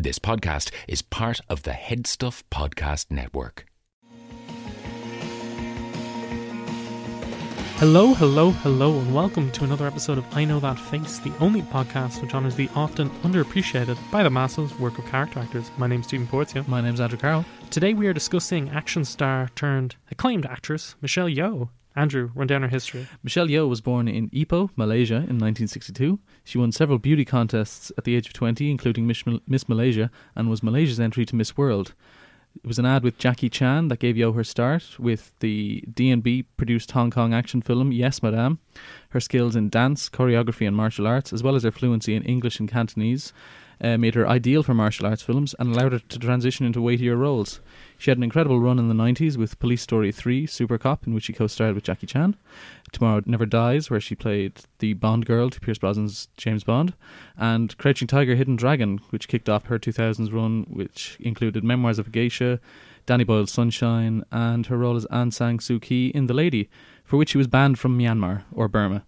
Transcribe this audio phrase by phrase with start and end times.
[0.00, 3.66] This podcast is part of the Headstuff Podcast Network.
[7.78, 11.62] Hello, hello, hello, and welcome to another episode of I Know That Face, the only
[11.62, 15.68] podcast which honours the often underappreciated by the masses work of character actors.
[15.78, 16.68] My name's Stephen Porzio.
[16.68, 17.44] My name's Andrew Carroll.
[17.70, 21.70] Today we are discussing action star turned acclaimed actress Michelle Yeoh.
[21.98, 23.08] Andrew, run down her history.
[23.24, 26.20] Michelle Yeoh was born in Ipoh, Malaysia in 1962.
[26.44, 30.62] She won several beauty contests at the age of 20, including Miss, Malaysia, and was
[30.62, 31.94] Malaysia's entry to Miss World.
[32.54, 36.44] It was an ad with Jackie Chan that gave Yeoh her start with the D&B
[36.56, 38.60] produced Hong Kong action film Yes Madame.
[39.10, 42.60] Her skills in dance, choreography and martial arts, as well as her fluency in English
[42.60, 43.32] and Cantonese,
[43.80, 47.16] uh, made her ideal for martial arts films and allowed her to transition into weightier
[47.16, 47.60] roles.
[47.96, 51.14] She had an incredible run in the 90s with Police Story 3, Super Cop, in
[51.14, 52.36] which she co starred with Jackie Chan.
[52.92, 56.94] Tomorrow Never Dies, where she played the Bond girl to Pierce Brosnan's James Bond.
[57.36, 62.06] And Crouching Tiger, Hidden Dragon, which kicked off her 2000s run, which included Memoirs of
[62.06, 62.60] a Geisha,
[63.06, 66.68] Danny Boyle's Sunshine, and her role as Aung San Suu Kyi in The Lady,
[67.04, 69.04] for which she was banned from Myanmar or Burma.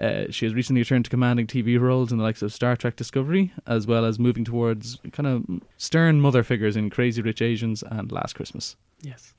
[0.00, 2.96] Uh, she has recently returned to commanding TV roles in the likes of Star Trek
[2.96, 5.44] Discovery, as well as moving towards kind of
[5.76, 8.76] stern mother figures in Crazy Rich Asians and Last Christmas.
[9.00, 9.34] Yes.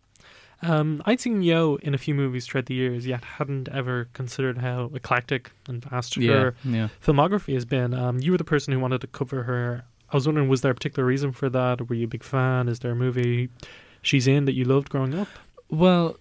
[0.61, 4.59] Um, I'd seen Yeoh in a few movies throughout the years, yet hadn't ever considered
[4.59, 6.87] how eclectic and vast yeah, her yeah.
[7.03, 7.93] filmography has been.
[7.93, 9.83] Um, you were the person who wanted to cover her.
[10.09, 11.89] I was wondering, was there a particular reason for that?
[11.89, 12.69] Were you a big fan?
[12.69, 13.49] Is there a movie
[14.01, 15.27] she's in that you loved growing up?
[15.69, 16.17] Well,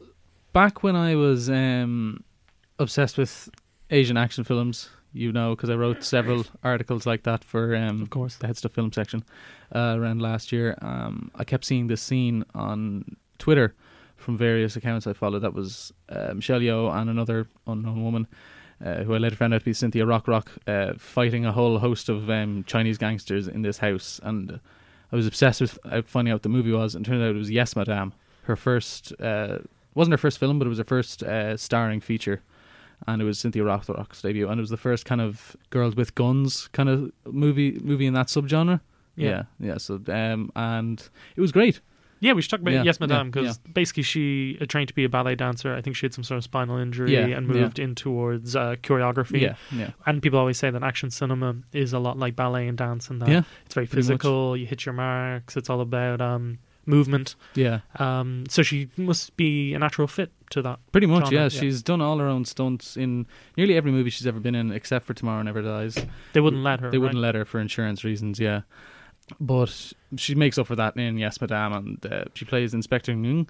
[0.52, 2.24] back when I was um,
[2.78, 3.48] obsessed with
[3.90, 8.10] Asian action films, you know, because I wrote several articles like that for, um, of
[8.10, 9.24] course, the Headstuff film section
[9.74, 10.76] uh, around last year.
[10.82, 13.74] Um, I kept seeing this scene on Twitter
[14.16, 15.40] from various accounts I followed.
[15.40, 18.26] That was uh, Michelle Yeoh and another unknown woman.
[18.84, 22.08] Uh, who I later found out to be Cynthia Rothrock, uh, fighting a whole host
[22.08, 24.58] of um, Chinese gangsters in this house, and
[25.12, 26.94] I was obsessed with uh, finding out what the movie was.
[26.94, 29.58] And it turned out it was Yes, Madame, her first uh,
[29.94, 32.42] wasn't her first film, but it was her first uh, starring feature
[33.06, 36.14] and it was Cynthia Rothrock's debut, and it was the first kind of girls with
[36.14, 38.80] guns kind of movie movie in that subgenre.
[39.16, 39.68] Yeah, yeah.
[39.68, 41.80] yeah so um, and it was great.
[42.20, 44.94] Yeah, we should talk about Yeah, Yes, Madame, yeah, because basically she uh, trained to
[44.94, 45.74] be a ballet dancer.
[45.74, 47.60] I think she had some sort of spinal injury Yeah, and yeah.
[47.60, 49.42] moved in towards uh, choreography.
[49.42, 52.78] Yeah, yeah, And people always say that action cinema is a lot like ballet and
[52.78, 54.56] dance, and that yeah, it's very physical.
[54.56, 55.54] You hit your marks.
[55.56, 57.36] It's all about um, movement.
[57.54, 57.80] yeah.
[57.98, 60.78] Um, so she must be a natural fit to that.
[60.92, 61.48] Pretty much, genre, yeah.
[61.48, 65.06] She's done all her own stunts in nearly every movie she's ever been in, except
[65.06, 65.98] for Tomorrow Never Dies.
[66.32, 66.90] They wouldn't let her.
[66.90, 68.62] They wouldn't let her for insurance reasons, yeah.
[69.40, 73.48] But she makes up for that in Yes, Madame, and uh, she plays Inspector Ng,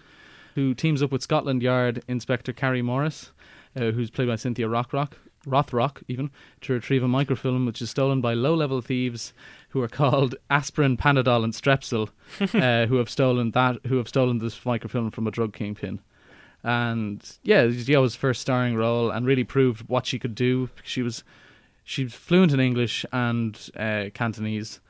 [0.55, 3.33] who teams up with Scotland Yard Inspector Carrie Morris,
[3.77, 5.13] uh, who's played by Cynthia Rockrock,
[5.45, 6.31] Rothrock, even,
[6.63, 9.33] to retrieve a microfilm which is stolen by low-level thieves
[9.71, 12.11] who are called Aspirin, Panadol, and Strepsil,
[12.41, 16.01] uh, who have stolen that, who have stolen this microfilm from a drug kingpin.
[16.63, 20.71] And yeah, it was first starring role, and really proved what she could do.
[20.83, 21.23] She was
[21.85, 24.81] she's fluent in English and uh, Cantonese,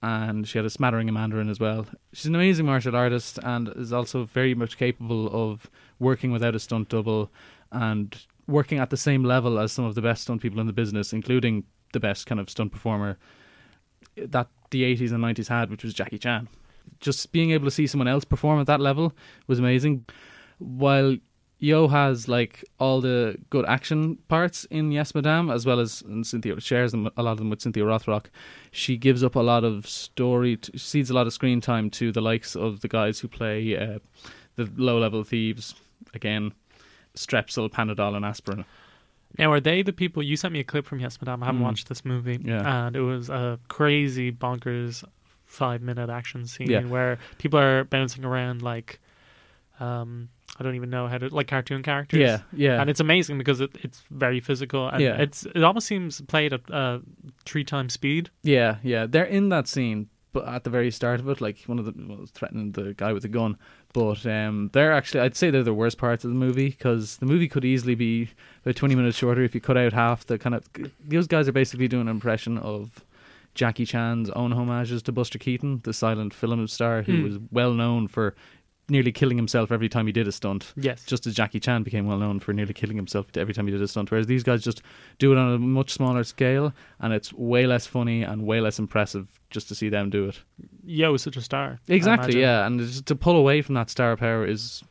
[0.00, 1.86] and she had a smattering of Mandarin as well.
[2.12, 6.60] She's an amazing martial artist and is also very much capable of working without a
[6.60, 7.30] stunt double
[7.72, 10.72] and working at the same level as some of the best stunt people in the
[10.72, 13.18] business, including the best kind of stunt performer
[14.16, 16.48] that the 80s and 90s had, which was Jackie Chan.
[17.00, 19.12] Just being able to see someone else perform at that level
[19.46, 20.04] was amazing.
[20.58, 21.16] While
[21.60, 26.26] Yeoh has like all the good action parts in Yes Madame, as well as and
[26.26, 28.26] Cynthia shares them a lot of them with Cynthia Rothrock.
[28.70, 32.12] She gives up a lot of story, t- cedes a lot of screen time to
[32.12, 33.98] the likes of the guys who play uh,
[34.56, 35.74] the low level thieves.
[36.12, 36.52] Again,
[37.16, 38.64] Strepsil, Panadol, and aspirin.
[39.38, 40.22] Now, are they the people?
[40.22, 41.42] You sent me a clip from Yes, Madame.
[41.42, 41.64] I haven't Mm.
[41.64, 42.86] watched this movie, Yeah.
[42.86, 45.04] and it was a crazy, bonkers
[45.44, 46.84] five-minute action scene Yeah.
[46.84, 49.00] where people are bouncing around like,
[49.80, 52.20] um, I don't even know how to like cartoon characters.
[52.20, 55.16] Yeah, yeah, and it's amazing because it, it's very physical, and Yeah.
[55.20, 57.00] it's it almost seems played at uh,
[57.44, 58.30] three times speed.
[58.42, 61.78] Yeah, yeah, they're in that scene, but at the very start of it, like one
[61.80, 63.56] of the was threatening the guy with the gun.
[63.94, 67.26] But um, they're actually, I'd say they're the worst parts of the movie because the
[67.26, 68.28] movie could easily be
[68.64, 70.68] about twenty minutes shorter if you cut out half the kind of.
[71.06, 73.04] Those guys are basically doing an impression of
[73.54, 77.22] Jackie Chan's own homages to Buster Keaton, the silent film star who Hmm.
[77.22, 78.34] was well known for
[78.88, 80.72] nearly killing himself every time he did a stunt.
[80.76, 83.72] Yes, Just as Jackie Chan became well known for nearly killing himself every time he
[83.72, 84.82] did a stunt, whereas these guys just
[85.18, 88.78] do it on a much smaller scale, and it's way less funny and way less
[88.78, 90.40] impressive just to see them do it.
[90.86, 91.80] Yeoh was such a star.
[91.88, 94.82] Exactly, yeah, and just to pull away from that star power is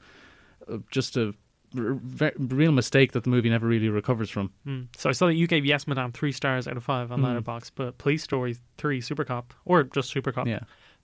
[0.72, 1.36] uh, just a
[1.76, 4.52] real mistake that the movie never really recovers from.
[4.68, 4.88] Mm.
[4.96, 7.42] So I saw that you gave Yes Madame three stars out of five on Mm.
[7.44, 10.60] Letterboxd, but Police Story three Super Cop or just Super Cop Yeah,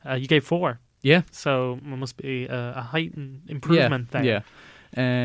[0.08, 4.26] Uh, you gave four, Yeah, so it must be a, a heightened improvement yeah, there.
[4.26, 4.42] yeah.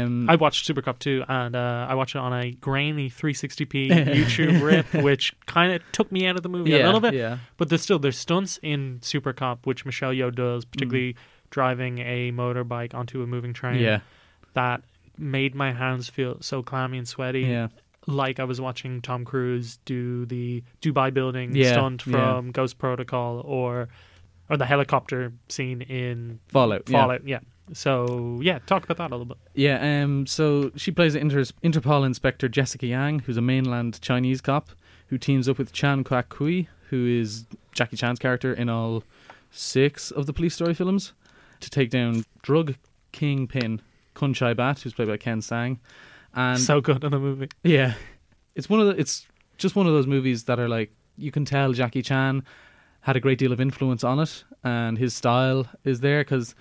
[0.04, 3.88] Um, I watched Super Cop 2 and uh, I watched it on a grainy 360p
[4.14, 7.14] YouTube rip, which kind of took me out of the movie yeah, a little bit.
[7.14, 11.16] Yeah, But there's still there's stunts in Super Cop which Michelle Yeoh does, particularly
[11.50, 13.78] driving a motorbike onto a moving train.
[13.78, 13.82] Mm.
[13.82, 14.00] yeah,
[14.52, 14.82] that
[15.16, 17.40] made my hands feel so clammy and sweaty.
[17.42, 17.68] yeah.
[18.06, 23.40] Like I was watching Tom Cruise do the Dubai building Yeah, stunt from Ghost Protocol
[23.46, 23.88] or
[24.50, 26.88] or the helicopter scene in Fallout.
[26.88, 27.00] yeah.
[27.00, 27.26] Fallout.
[27.26, 27.40] Yeah.
[27.72, 29.38] So yeah, talk about that a little bit.
[29.54, 34.70] Yeah, um, so she plays Inter- Interpol Inspector Jessica Yang, who's a mainland Chinese cop
[35.08, 39.02] who teams up with Chan Kwak Kui, who is Jackie Chan's character in all
[39.50, 41.12] six of the police story films,
[41.60, 42.74] to take down drug
[43.12, 43.80] kingpin
[44.14, 45.80] Kun Chai Bat, who's played by Ken Tsang.
[46.34, 47.48] And so good in the movie.
[47.62, 47.94] yeah,
[48.54, 49.26] it's one of the, it's
[49.56, 52.42] just one of those movies that are like you can tell Jackie Chan
[53.04, 56.54] had a great deal of influence on it, and his style is there because.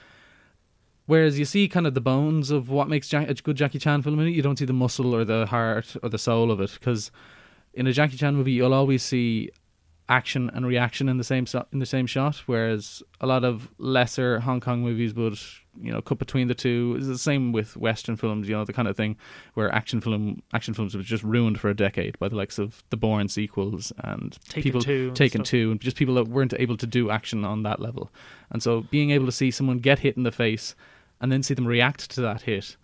[1.05, 4.03] Whereas you see kind of the bones of what makes Jack- a good Jackie Chan
[4.03, 6.77] film, you don't see the muscle or the heart or the soul of it.
[6.79, 7.11] Because
[7.73, 9.49] in a Jackie Chan movie, you'll always see
[10.09, 12.43] action and reaction in the same so- in the same shot.
[12.45, 15.39] Whereas a lot of lesser Hong Kong movies would,
[15.81, 16.95] you know, cut between the two.
[16.97, 19.15] It's the same with Western films, you know, the kind of thing
[19.53, 22.83] where action film action films was just ruined for a decade by the likes of
[22.89, 25.51] the Bourne sequels and Taken people two taken stuff.
[25.51, 28.11] two, and just people that weren't able to do action on that level.
[28.51, 30.75] And so being able to see someone get hit in the face
[31.21, 32.75] and then see them react to that hit.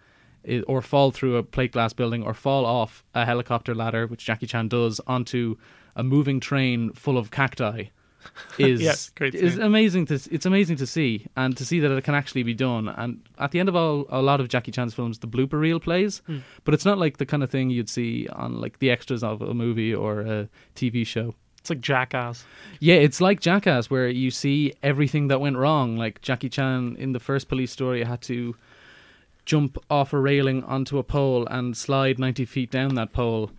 [0.68, 4.48] Or fall through a plate glass building, or fall off a helicopter ladder, which Jackie
[4.48, 5.58] Chan does, onto
[5.96, 7.86] a moving train full of cacti,
[8.58, 9.62] is Yeah, great is scene.
[9.64, 12.88] amazing to it's amazing to see and to see that it can actually be done.
[12.90, 15.80] And at the end of all, a lot of Jackie Chan's films, the blooper reel
[15.80, 16.42] plays, Mm.
[16.66, 19.42] but it's not like the kind of thing you'd see on like the extras of
[19.42, 21.34] a movie or a TV show.
[21.60, 22.46] It's like Jackass.
[22.80, 25.98] Yeah, it's like Jackass, where you see everything that went wrong.
[25.98, 28.56] Like Jackie Chan in the first police story had to
[29.46, 33.52] jump off a railing onto a pole and slide 90 feet down that pole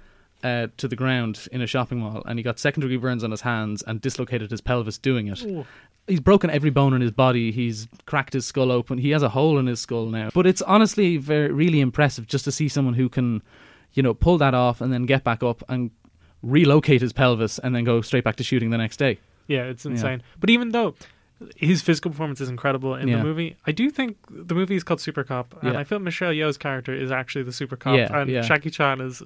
[0.43, 2.23] uh, to the ground in a shopping mall.
[2.27, 5.43] And he got second degree burns on his hands and dislocated his pelvis doing it.
[5.45, 5.67] Ooh.
[6.07, 7.53] He's broken every bone in his body.
[7.53, 8.99] He's cracked his skull open.
[8.99, 10.31] He has a hole in his skull now.
[10.35, 13.43] But it's honestly very, really impressive just to see someone who can,
[13.93, 15.91] you know, pull that off and then get back up and
[16.43, 19.19] relocate his pelvis and then go straight back to shooting the next day.
[19.47, 20.23] Yeah, it's insane.
[20.41, 20.95] But even though
[21.57, 23.19] his physical performance is incredible in Yeah.
[23.19, 25.79] the movie, I do think the movie is called Super Cop, and Yeah.
[25.81, 28.41] I feel Michelle Yeoh's character is actually the Super Cop, Yeah, and yeah.
[28.43, 29.23] Jackie Chan is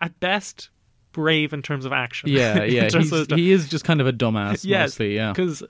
[0.00, 0.70] at best
[1.12, 2.28] brave in terms of action.
[2.30, 2.88] Yeah, yeah.
[3.34, 5.32] He is just kind of a dumbass Yes, mostly, yeah.
[5.32, 5.62] because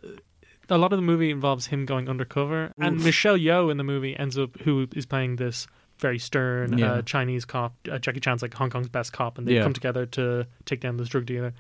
[0.69, 4.17] a lot of the movie involves him going undercover, and Michelle Yeoh in the movie
[4.17, 5.67] ends up who is playing this
[5.99, 6.93] very stern Yeah.
[6.95, 7.75] uh, Chinese cop.
[7.91, 9.63] Uh, Jackie Chan's like Hong Kong's best cop, and they Yeah.
[9.65, 11.53] come together to take down this drug dealer.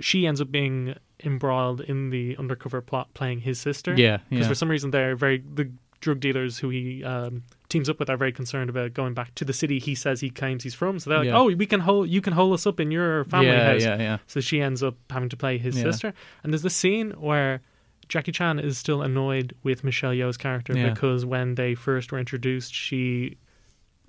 [0.00, 0.94] She ends up being
[1.24, 3.94] embroiled in the undercover plot, playing his sister.
[3.96, 4.48] Yeah, because yeah.
[4.48, 5.70] for some reason they're very the
[6.00, 9.44] drug dealers who he um, teams up with are very concerned about going back to
[9.44, 10.98] the city he says he claims he's from.
[10.98, 11.38] So they're like, Yeah.
[11.38, 13.98] "Oh, we can hold you can hold us up in your family yeah, house." yeah,
[13.98, 14.18] yeah.
[14.26, 16.14] So she ends up having to play his sister.
[16.42, 17.62] And there's this scene where
[18.08, 22.74] Jackie Chan is still annoyed with Michelle Yeoh's character because when they first were introduced,
[22.74, 23.38] she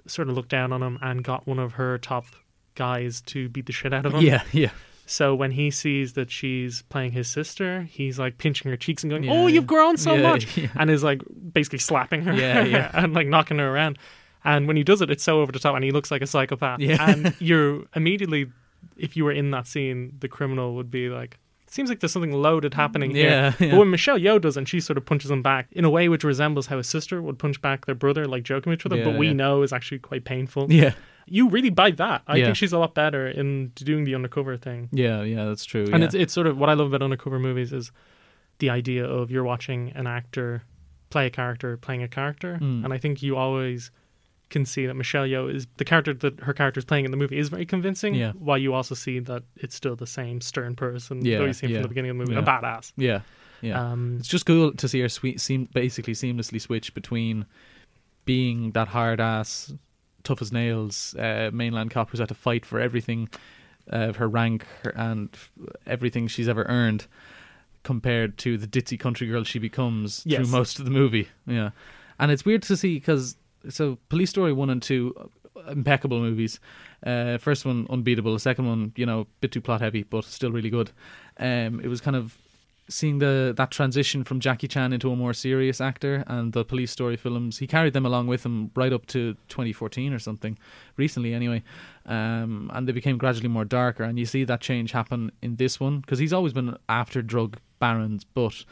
[0.08, 2.26] sort of looked down on him and got one of her top
[2.76, 4.22] guys to beat the shit out of him.
[4.22, 4.72] Yeah, yeah.
[5.06, 9.12] So when he sees that she's playing his sister, he's like pinching her cheeks and
[9.12, 9.56] going, Yeah, "Oh, yeah.
[9.56, 10.68] you've grown so Yeah, much," yeah.
[10.76, 12.92] and is like basically slapping her, Yeah, yeah.
[13.04, 13.98] and like knocking her around.
[14.46, 16.28] And when he does it, it's so over the top, and he looks like a
[16.28, 16.80] psychopath.
[16.80, 16.98] Yeah.
[17.10, 18.48] And you're immediately,
[18.98, 22.32] if you were in that scene, the criminal would be like, "Seems like there's something
[22.34, 23.72] loaded happening mm, here." Yeah, yeah.
[23.72, 25.90] But when Michelle Yeoh does, it, and she sort of punches him back in a
[25.90, 28.86] way which resembles how a sister would punch back their brother, like joking with each
[28.86, 29.34] other, Yeah, but we yeah.
[29.34, 30.72] know is actually quite painful.
[30.72, 30.94] Yeah,
[31.26, 32.22] You really buy that.
[32.28, 32.46] I Yeah.
[32.46, 34.90] think she's a lot better in doing the undercover thing.
[34.92, 35.46] yeah, yeah.
[35.46, 35.86] That's true.
[35.92, 36.06] And yeah.
[36.06, 37.92] it's it's sort of what I love about undercover movies is
[38.60, 40.64] the idea of you're watching an actor
[41.10, 42.84] play a character playing a character, Mm.
[42.86, 43.92] and I think you always
[44.50, 47.18] can see that Michelle Yeoh is the character that her character is playing in the
[47.18, 48.14] movie is very convincing.
[48.14, 48.34] Yeah.
[48.34, 51.68] While you also see that it's still the same stern person Yeah, that you see
[51.68, 52.92] yeah, from the beginning of the movie, a badass.
[52.96, 53.22] yeah,
[53.62, 53.80] yeah.
[53.92, 57.46] Um, It's just cool to see her sweet, seem basically seamlessly switch between
[58.26, 59.74] being that hard ass,
[60.24, 63.30] tough as nails, uh, mainland cop who's had to fight for everything,
[63.92, 65.30] uh, her rank her, and
[65.86, 67.08] everything she's ever earned,
[67.84, 70.38] compared to the ditzy country girl she becomes Yes.
[70.40, 71.28] through most of the movie.
[71.46, 71.72] Yeah,
[72.20, 73.36] and it's weird to see because
[73.70, 75.14] so Police Story one and two,
[75.58, 76.60] uh, impeccable movies.
[77.06, 78.34] Uh, first one unbeatable.
[78.34, 80.92] The second one, you know, a bit too plot heavy, but still really good.
[81.38, 82.38] Um, it was kind of
[82.90, 86.92] seeing the that transition from Jackie Chan into a more serious actor and the police
[86.92, 87.60] story films.
[87.60, 90.58] He carried them along with him right up to 2014 or something,
[90.98, 91.64] recently anyway.
[92.06, 94.04] Um, and they became gradually more darker.
[94.04, 97.58] And you see that change happen in this one because he's always been after drug
[97.80, 98.66] barons, but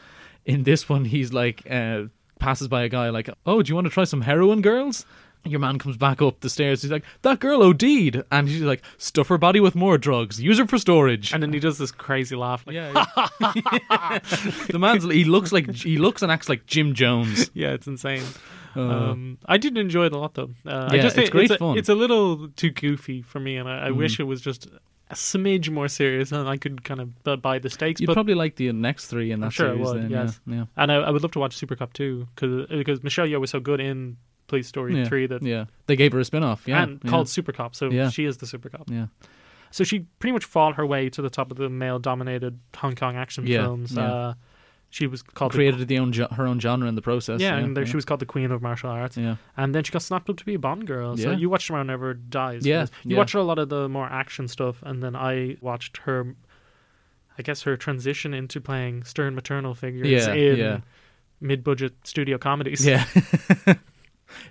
[0.44, 2.04] in this one, he's like uh,
[2.38, 5.06] passes by a guy like, "Oh, do you want to try some heroin, girls?"
[5.44, 6.82] Your man comes back up the stairs.
[6.82, 10.40] He's like, "That girl OD'd," and he's like, "Stuff her body with more drugs.
[10.40, 12.64] Use her for storage." And then he does this crazy laugh.
[12.66, 14.18] Like, yeah, yeah.
[14.70, 17.50] the man's he looks like he looks and acts like Jim Jones.
[17.54, 18.22] yeah, it's insane.
[18.76, 20.50] Uh, Um, I did enjoy it a lot though.
[20.66, 21.76] Uh, I Yeah, just think it's great a, fun.
[21.76, 23.96] It's a little too goofy for me, and I, I Mm.
[23.96, 24.66] wish it was just
[25.10, 28.00] a smidge more serious, and I could kind of bu- buy the stakes.
[28.00, 29.86] You'd but probably like the next three in that I'm sure I series.
[29.88, 30.40] would, then, yes.
[30.46, 30.64] yeah, yeah.
[30.76, 33.50] and I, I would love to watch Super Cop too, because because Michelle Yeoh was
[33.50, 34.16] so good in
[34.52, 36.64] Police Story Yeah, three that Yeah, they gave her a spin off.
[36.66, 37.10] Yeah, and yeah.
[37.10, 38.10] called Super Cop, so Yeah.
[38.10, 38.90] she is the Super Cop.
[38.90, 39.06] Yeah,
[39.70, 43.16] So she pretty much fought her way to the top of the male-dominated Hong Kong
[43.16, 43.96] action films.
[43.96, 44.34] Uh,
[44.90, 47.40] she was called created the own ge- her own genre in the process.
[47.40, 47.90] yeah, yeah, and there, yeah.
[47.90, 49.16] she was called the Queen of Martial Arts.
[49.16, 51.16] Yeah, And then she got snapped up to be a Bond girl.
[51.16, 51.36] So Yeah.
[51.38, 52.66] you watched Tomorrow Never Dies.
[52.66, 53.16] Yeah, You yeah.
[53.16, 56.34] watched a lot of the more action stuff, and then I watched her,
[57.38, 60.80] I guess, her transition into playing stern maternal figures in yeah.
[61.40, 62.84] mid budget studio comedies.
[62.84, 63.06] yeah.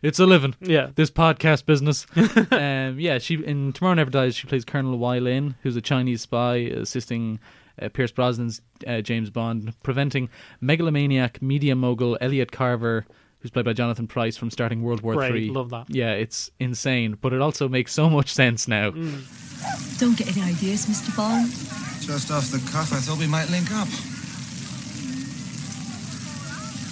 [0.01, 0.55] it's a living.
[0.61, 0.89] Yeah.
[0.95, 2.05] This podcast business.
[2.51, 4.35] um, yeah, she in Tomorrow Never Dies.
[4.35, 7.39] She plays Colonel Wai Lin, who's a Chinese spy assisting
[7.81, 13.05] uh, Pierce Brosnan's uh, James Bond, preventing megalomaniac media mogul Elliot Carver,
[13.39, 15.29] who's played by Jonathan Pryce, from starting World War Great.
[15.29, 15.49] Three.
[15.49, 15.85] Love that.
[15.89, 18.91] Yeah, it's insane, but it also makes so much sense now.
[19.97, 21.15] Don't get any ideas, Mr.
[21.15, 21.49] Bond.
[22.01, 23.87] Just off the cuff, I thought we might link up.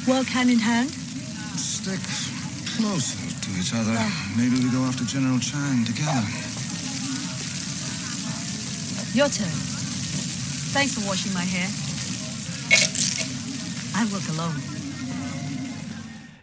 [0.08, 0.89] Work hand in hand.
[0.89, 2.00] Stick
[2.79, 3.91] closer to each other.
[4.38, 6.31] Maybe we go after General Chang together.
[9.13, 9.51] Your turn.
[10.71, 11.67] Thanks for washing my hair.
[13.95, 14.68] I work alone.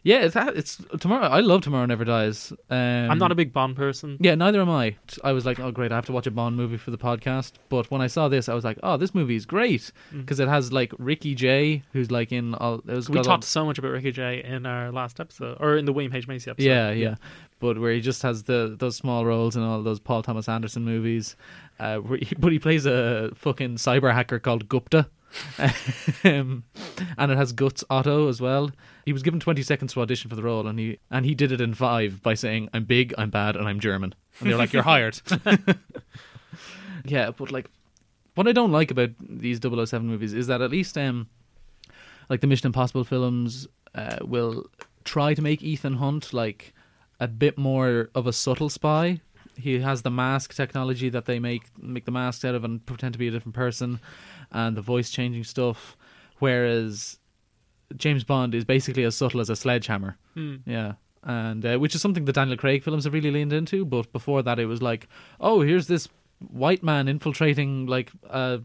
[0.07, 1.27] Yeah, it's, it's tomorrow.
[1.27, 2.53] I love Tomorrow Never Dies.
[2.71, 4.17] Um, I'm not a big Bond person.
[4.21, 4.95] Yeah, neither am I.
[5.25, 7.55] I was like, oh, great, I have to watch a Bond movie for the podcast.
[7.71, 10.47] But when I saw this, I was like, oh, this movie is great because it
[10.47, 12.77] has like Ricky Jay, who's like in all.
[12.87, 15.57] It was We got all- talked so much about Ricky Jay in our last episode,
[15.59, 16.69] or in the William H Macy episode.
[16.69, 17.15] yeah, yeah,
[17.59, 20.85] But where he just has the those small roles in all those Paul Thomas Anderson
[20.85, 21.37] movies,
[21.79, 25.09] uh, where he, but he plays a fucking cyber hacker called Gupta,
[26.25, 26.65] um,
[27.19, 28.71] and it has Götz Otto as well.
[29.05, 31.53] He was given twenty seconds to audition for the role, and he and he did
[31.53, 34.73] it in five by saying, "I'm big, I'm bad, and I'm German." And they're like,
[34.73, 35.21] "You're hired."
[37.05, 37.71] yeah, but like,
[38.35, 41.29] what I don't like about these 007 movies is that at least um,
[42.29, 44.67] like the Mission Impossible films uh, will
[45.05, 46.75] try to make Ethan Hunt like
[47.21, 49.21] a bit more of a subtle spy.
[49.59, 53.15] He has the mask technology that they make make the masks out of and pretend
[53.15, 54.01] to be a different person,
[54.51, 55.97] and the voice changing stuff.
[56.39, 57.19] Whereas
[57.97, 60.19] James Bond is basically as subtle as a sledgehammer.
[60.35, 60.57] Hmm.
[60.67, 60.95] Yeah.
[61.23, 63.85] And uh, which is something the Daniel Craig films have really leaned into.
[63.85, 65.09] But before that, it was like,
[65.41, 66.09] oh, here's this
[66.51, 68.61] white man infiltrating like a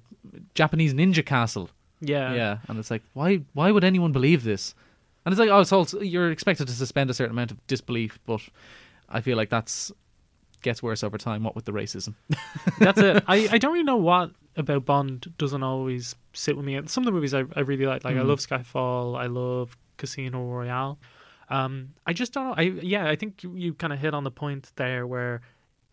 [0.54, 1.70] Japanese ninja castle.
[2.02, 3.42] yeah, Yeah, and it's like, why?
[3.54, 4.76] Why would anyone believe this?
[5.26, 8.20] And it's like, oh, it's all you're expected to suspend a certain amount of disbelief,
[8.26, 8.42] but
[9.10, 9.92] I feel like that's
[10.62, 11.44] gets worse over time.
[11.44, 12.14] What with the racism?
[12.80, 13.24] That's it.
[13.28, 16.80] I, I don't really know what about Bond doesn't always sit with me.
[16.86, 18.28] Some of the movies I, I really like, like I Mhm.
[18.28, 21.00] love Skyfall, I love Casino Royale.
[21.50, 22.54] Um, I just don't know.
[22.58, 25.42] I yeah, I think you, you kind of hit on the point there where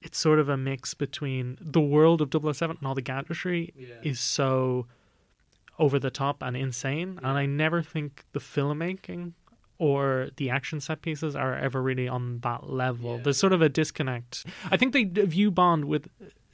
[0.02, 4.20] it's sort of a mix between the world of 007 and all the gadgetry is
[4.20, 4.86] so
[5.78, 9.32] over the top and insane, and I never think the filmmaking
[9.78, 13.18] or the action set pieces are ever really on that level.
[13.18, 14.44] There's sort of a disconnect.
[14.70, 16.08] I think they view Bond with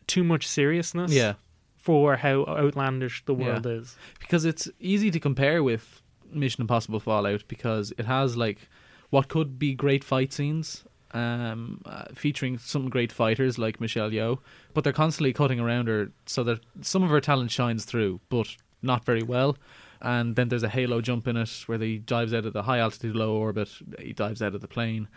[0.06, 1.34] too much seriousness Yeah,
[1.78, 3.44] for how outlandish the Yeah.
[3.44, 3.96] world is.
[4.20, 8.68] because it's easy to compare with Mission Impossible Fallout because it has like
[9.10, 10.84] what could be great fight scenes.
[11.12, 14.40] Um, uh, featuring some great fighters like Michelle Yeoh,
[14.72, 18.56] but they're constantly cutting around her so that some of her talent shines through, but
[18.84, 19.56] not very well.
[20.00, 22.78] And then there's a halo jump in it where he dives out of the high
[22.78, 23.70] altitude, low orbit.
[23.98, 25.08] He dives out of the plane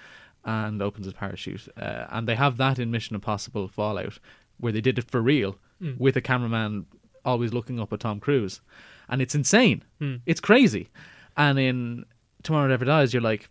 [0.45, 1.67] and opens his parachute.
[1.77, 4.19] Uh, and they have that in Mission Impossible Fallout,
[4.59, 5.97] where they did it for real Mm.
[5.99, 6.87] with a cameraman
[7.23, 8.61] always looking up at Tom Cruise,
[9.09, 9.83] and it's insane.
[10.01, 10.21] Mm.
[10.25, 10.87] It's crazy.
[11.35, 12.05] And in
[12.41, 13.49] Tomorrow Never Dies, you're like,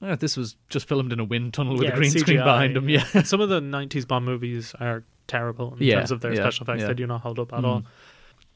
[0.00, 2.76] "Ah, this was just filmed in a wind tunnel with Yeah, a green screen behind
[2.78, 2.88] him.
[2.88, 6.40] Yeah, Some of the 90s Bond movies are terrible in Yeah, terms of their yeah,
[6.42, 6.84] special effects.
[6.86, 7.64] They do not hold up at Mhm.
[7.66, 7.84] all.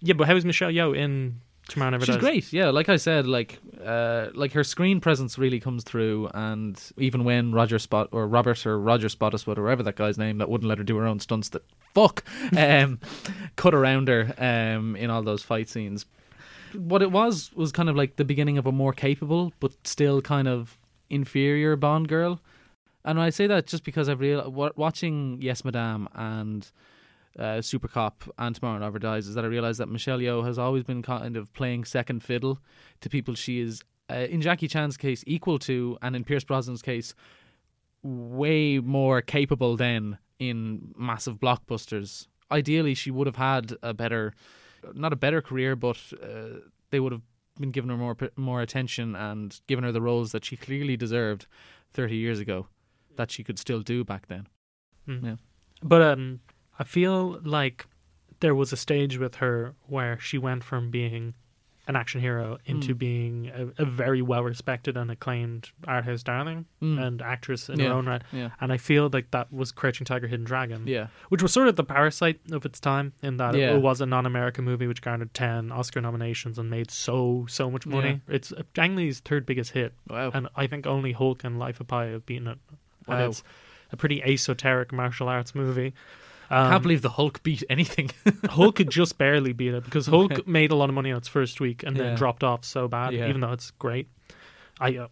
[0.00, 2.20] Yeah, but how is Michelle Yeoh in Tomorrow Never she's Dies?
[2.20, 2.52] great.
[2.52, 7.24] Yeah, like I said, like uh, like her screen presence really comes through, and even
[7.24, 10.68] when Roger Spot or Robert or Roger Spottiswoode or whatever that guy's name that wouldn't
[10.68, 11.62] let her do her own stunts that
[11.94, 12.24] fuck
[12.56, 12.98] um,
[13.56, 16.06] cut around her um, in all those fight scenes.
[16.74, 20.22] What it was was kind of like the beginning of a more capable but still
[20.22, 20.78] kind of
[21.08, 22.40] inferior Bond girl.
[23.04, 26.70] And I say that just because I've real watching Yes Madame and
[27.38, 30.58] uh, Super Cop and Tomorrow Never Dies is that I realized that Michelle Yeoh has
[30.58, 32.58] always been kind of playing second fiddle
[33.00, 36.82] to people she is, uh, in Jackie Chan's case, equal to, and in Pierce Brosnan's
[36.82, 37.14] case,
[38.02, 42.26] way more capable than in massive blockbusters.
[42.50, 44.32] Ideally, she would have had a better,
[44.94, 46.60] not a better career, but uh,
[46.90, 47.22] they would have
[47.60, 51.46] been giving her more more attention and given her the roles that she clearly deserved
[51.92, 52.66] 30 years ago
[53.16, 54.46] that she could still do back then.
[55.06, 55.24] Mm.
[55.24, 55.36] Yeah.
[55.82, 56.40] But um,
[56.80, 57.86] I feel like
[58.40, 61.34] there was a stage with her where she went from being
[61.86, 62.98] an action hero into Mm.
[62.98, 67.04] being a, a very well respected and acclaimed art house darling Mm.
[67.04, 67.88] and actress in Yeah.
[67.88, 68.22] her own right.
[68.32, 68.50] Yeah.
[68.60, 70.86] And I feel like that was Crouching Tiger, Hidden Dragon.
[70.86, 71.08] Yeah.
[71.30, 73.74] which was sort of the parasite of its time in that Yeah.
[73.74, 77.86] it, was a non-American movie which garnered 10 Oscar nominations and made so so much
[77.86, 78.20] money.
[78.28, 80.30] It's Ang Lee's third biggest hit Wow.
[80.32, 82.58] and I think only Hulk and Life of Pi have beaten it.
[83.08, 83.28] And Wow.
[83.28, 83.42] it's
[83.92, 85.92] a pretty esoteric martial arts movie.
[86.50, 88.10] I Um, can't believe the Hulk beat anything.
[88.50, 91.28] Hulk could just barely beat it because Hulk made a lot of money on its
[91.28, 92.02] first week and Yeah.
[92.02, 93.28] then dropped off so bad, Yeah.
[93.28, 94.08] even though it's great.
[94.80, 95.06] I uh,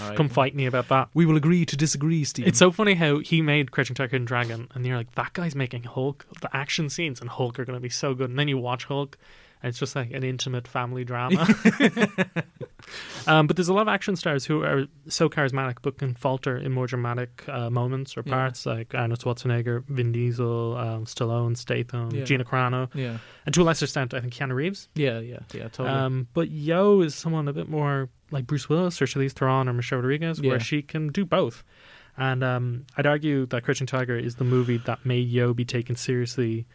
[0.00, 0.16] right.
[0.16, 1.08] come fight me about that.
[1.14, 2.46] We will agree to disagree, Steve.
[2.46, 5.54] It's so funny how he made Crouching Tiger and Dragon, and you're like, that guy's
[5.54, 6.26] making Hulk.
[6.40, 8.84] The action scenes in Hulk are going to be so good, and then you watch
[8.84, 9.22] Hulk, and
[9.62, 11.46] it's just like an intimate family drama.
[13.26, 16.56] um, but there's a lot of action stars who are so charismatic but can falter
[16.56, 18.32] in more dramatic uh, moments or Yeah.
[18.32, 22.24] parts, like Arnold Schwarzenegger, Vin Diesel, um, Stallone, Statham, Yeah.
[22.24, 23.18] Gina Carano, yeah.
[23.46, 24.88] and to a lesser extent, I think Keanu Reeves.
[24.94, 25.88] Yeah, yeah, yeah, totally.
[25.90, 29.72] Um, but Yeoh is someone a bit more like Bruce Willis or Charlize Theron or
[29.72, 30.50] Michelle Rodriguez, Yeah.
[30.50, 31.62] where she can do both.
[32.16, 35.96] And um, I'd argue that Crouching Tiger is the movie that made Yeoh be taken
[35.96, 36.66] seriously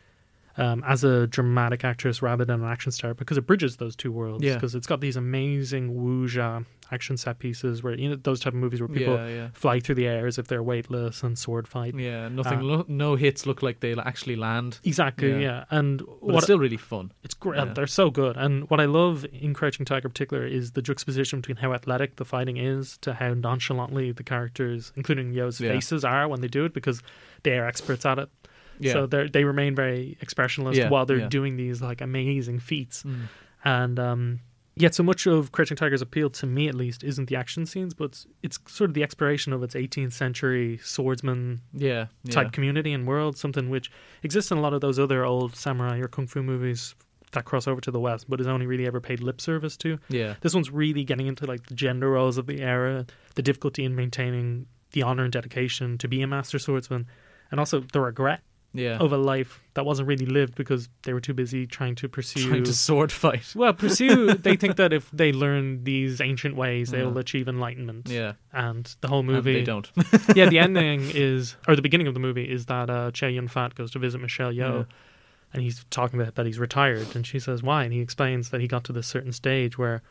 [0.57, 4.11] um, as a dramatic actress rather than an action star because it bridges those two
[4.11, 4.43] worlds.
[4.43, 4.55] Yeah.
[4.55, 8.59] Because it's got these amazing wuxia action set pieces where you know those type of
[8.59, 9.47] movies where people yeah, yeah.
[9.53, 11.93] fly through the air as if they're weightless and sword fight.
[11.95, 12.59] Yeah, nothing.
[12.59, 14.79] Uh, lo- no hits look like they'll actually land.
[14.83, 15.39] Exactly, Yeah.
[15.39, 15.63] yeah.
[15.69, 17.11] And it's still really fun.
[17.23, 17.57] It's great.
[17.57, 17.73] Yeah.
[17.73, 18.37] They're so good.
[18.37, 22.15] And what I love in Crouching Tiger in particular is the juxtaposition between how athletic
[22.15, 25.74] the fighting is to how nonchalantly the characters, including Yeoh's Yeah.
[25.74, 27.01] faces, are when they do it because
[27.43, 28.29] they are experts at it.
[28.79, 28.94] Yeah.
[28.94, 31.29] So they they remain very expressionless Yeah, while they're yeah.
[31.29, 33.03] doing these like amazing feats.
[33.03, 33.22] Mm.
[33.63, 34.40] And um,
[34.75, 37.94] yet, so much of Crouching Tiger's appeal, to me at least, isn't the action scenes,
[37.94, 42.31] but it's, it's sort of the exploration of its 18th century swordsman yeah, yeah.
[42.31, 43.92] type community and world, something which
[44.24, 46.96] exists in a lot of those other old samurai or kung fu movies
[47.33, 50.00] that cross over to the West, but is only really ever paid lip service to.
[50.09, 53.83] Yeah, This one's really getting into like the gender roles of the era, the difficulty
[53.83, 57.05] in maintaining the honor and dedication to be a master swordsman,
[57.51, 58.42] and also the regret
[58.77, 58.98] yeah.
[58.98, 62.48] of a life that wasn't really lived because they were too busy trying to pursue.
[62.48, 63.53] Trying to sword fight.
[63.55, 64.33] well, pursue.
[64.48, 67.20] they think that if they learn these ancient ways, they'll Yeah.
[67.20, 68.07] achieve enlightenment.
[68.09, 69.90] Yeah, And the whole and movie, they don't.
[70.35, 73.48] yeah, the ending is, or the beginning of the movie is that uh, Chow Yun
[73.48, 74.96] Fat goes to visit Michelle Yeoh, Yeah.
[75.53, 78.61] and he's talking about that he's retired, and she says why, and he explains that
[78.61, 80.01] he got to this certain stage where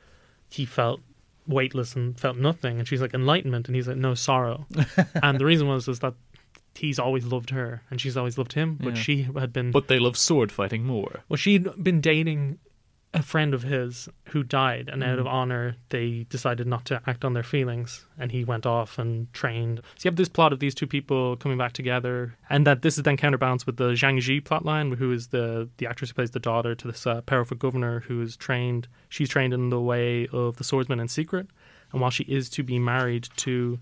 [0.48, 1.00] he felt
[1.48, 4.66] weightless and felt nothing, and she's like enlightenment, and he's like no sorrow,
[5.22, 6.14] and the reason was is that
[6.78, 9.00] he's always loved her, and she's always loved him, but Yeah.
[9.02, 11.20] she had been But they love sword fighting more.
[11.28, 12.58] well, she'd been dating
[13.14, 15.30] a friend of his who died, and out of Mm.
[15.32, 19.78] honor, they decided not to act on their feelings, and he went off and trained.
[19.96, 22.98] So you have this plot of these two people coming back together, and that this
[22.98, 26.32] is then counterbalanced with the Zhang Ziyi plotline, who is the the actress who plays
[26.32, 28.86] the daughter to this uh, powerful governor who is trained.
[29.08, 31.46] She's trained in the way of the swordsman in secret,
[31.92, 33.78] and while she is to be married to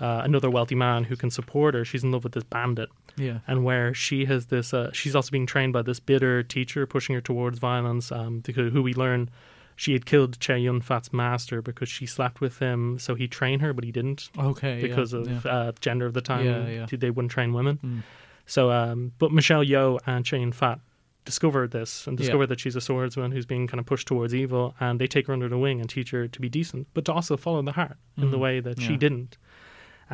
[0.00, 3.38] uh, another wealthy man who can support her, she's in love with this bandit Yeah,
[3.46, 7.14] and where she has this uh, she's also being trained by this bitter teacher pushing
[7.14, 9.30] her towards violence um because who we learn
[9.76, 13.60] she had killed Chow Yun Fat's master because she slept with him so he trained
[13.62, 14.76] her but he didn't okay.
[14.76, 15.50] yeah, because of yeah.
[15.50, 16.86] uh, gender of the time Yeah, yeah.
[16.90, 18.02] they wouldn't train women Mm.
[18.46, 20.78] so um but Michelle Yeoh and Chow Yun Fat
[21.24, 22.44] discover this and Yeah.
[22.46, 25.32] that she's a swordsman who's being kind of pushed towards evil and they take her
[25.32, 27.96] under the wing and teach her to be decent but to also follow the heart
[28.18, 28.40] in the Mm.
[28.46, 29.38] way that she didn't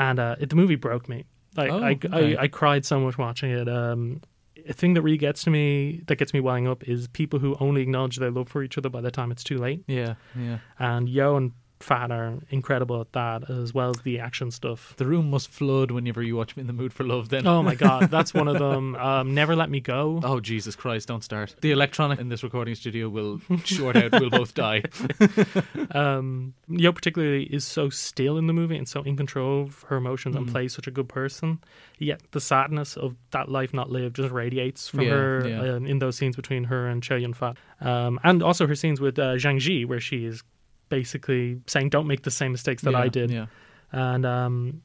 [0.01, 1.25] and uh, it, the movie broke me
[1.57, 2.37] like Oh, I, okay.
[2.37, 4.21] I, I cried so much watching it um
[4.69, 7.57] a thing that really gets to me that gets me welling up is people who
[7.61, 10.59] only acknowledge their love for each other by the time it's too late Yeah, yeah.
[10.79, 15.07] and Yeoh and Fat are incredible at that as well as the action stuff The
[15.07, 17.31] room must flood whenever you watch me In the Mood for Love.
[17.31, 17.47] Then.
[17.47, 21.09] oh my god that's one of them um, Never Let Me Go Oh Jesus Christ!
[21.09, 21.57] Don't start.
[21.63, 24.13] The electronic in this recording studio will short out.
[24.13, 24.83] We'll both die.
[25.93, 29.97] um, Yeoh particularly is so still in the movie and so in control of her
[29.97, 30.53] emotions and Mm.
[30.53, 31.59] plays such a good person.
[31.99, 35.75] Yet the sadness of that life not lived just radiates from Yeah, her yeah.
[35.75, 39.01] um, in those scenes between her and Chow Yun Fat, um, and also her scenes
[39.01, 40.43] with uh, Zhang Ziyi, where she is
[40.91, 43.47] basically saying, "Don't make the same mistakes that yeah, I did," Yeah.
[43.93, 44.83] and um,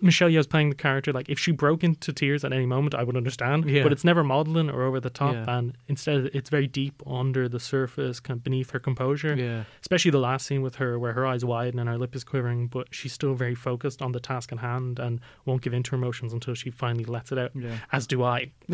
[0.00, 1.12] Michelle Yeoh's playing the character.
[1.12, 3.68] Like if she broke into tears at any moment, I would understand.
[3.68, 3.82] Yeah.
[3.82, 5.44] But it's never maudlin or over the top, Yeah.
[5.58, 9.34] and instead it's very deep under the surface, kind of beneath her composure.
[9.36, 9.64] Yeah.
[9.80, 12.66] Especially the last scene with her, where her eyes widen and her lip is quivering,
[12.68, 15.90] but she's still very focused on the task in hand and won't give in to
[15.92, 17.52] her emotions until she finally lets it out.
[17.54, 17.76] Yeah.
[17.92, 18.50] As do I.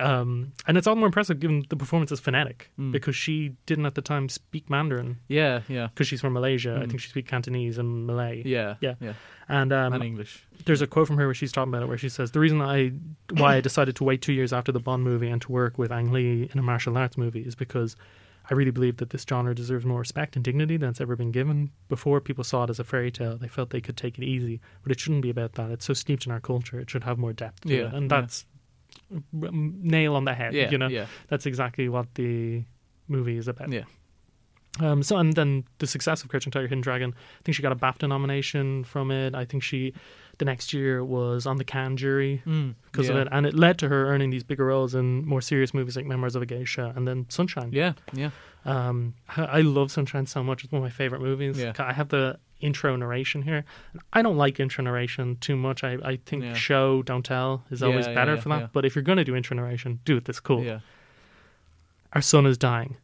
[0.00, 2.92] um, and it's all the more impressive given the performance is phonetic Mm.
[2.92, 5.88] because she didn't at the time speak Mandarin Yeah, yeah.
[5.88, 6.74] because she's from Malaysia.
[6.80, 6.88] I Mm.
[6.88, 8.42] think she speaks Cantonese and Malay.
[8.44, 8.74] Yeah.
[8.80, 8.94] Yeah.
[9.00, 9.12] Yeah.
[9.48, 10.46] And um, and English.
[10.64, 12.60] There's a quote from her where she's talking about it, where she says, "The reason
[12.60, 12.92] I
[13.32, 15.92] why I decided to wait two years after the Bond movie and to work with
[15.92, 17.96] Ang Lee in a martial arts movie is because
[18.50, 21.30] I really believe that this genre deserves more respect and dignity than it's ever been
[21.30, 21.70] given.
[21.88, 24.60] Before people saw it as a fairy tale, they felt they could take it easy,
[24.82, 25.70] but it shouldn't be about that.
[25.70, 27.64] It's so steeped in our culture; it should have more depth.
[27.64, 27.94] Yeah, it.
[27.94, 28.20] and yeah.
[28.20, 28.46] that's
[29.32, 30.54] nail on the head.
[30.54, 30.70] Yeah.
[30.70, 31.06] you know, Yeah.
[31.28, 32.64] that's exactly what the
[33.08, 33.70] movie is about.
[33.72, 33.84] Yeah.
[34.78, 37.12] Um, so and then the success of Crouching Tiger, Hidden Dragon.
[37.16, 39.34] I think she got a BAFTA nomination from it.
[39.34, 39.92] I think she,
[40.40, 42.74] the next year, was on the Cannes jury Mm.
[42.90, 43.12] because yeah.
[43.14, 45.94] of it, and it led to her earning these bigger roles in more serious movies
[45.96, 47.70] like Memoirs of a Geisha and then Sunshine.
[47.72, 47.92] Yeah.
[48.12, 48.30] Yeah.
[48.64, 50.64] Um, I love Sunshine so much.
[50.64, 51.56] It's one of my favorite movies.
[51.58, 51.72] Yeah.
[51.78, 53.64] I have the intro narration here.
[54.12, 55.82] I don't like intro narration too much.
[55.84, 56.52] I, I think Yeah.
[56.54, 58.72] show don't tell is always Yeah, better for that.
[58.72, 60.62] But if you're going to do intro narration, do it this cool.
[60.64, 60.80] Yeah.
[62.12, 62.96] Our sun is dying.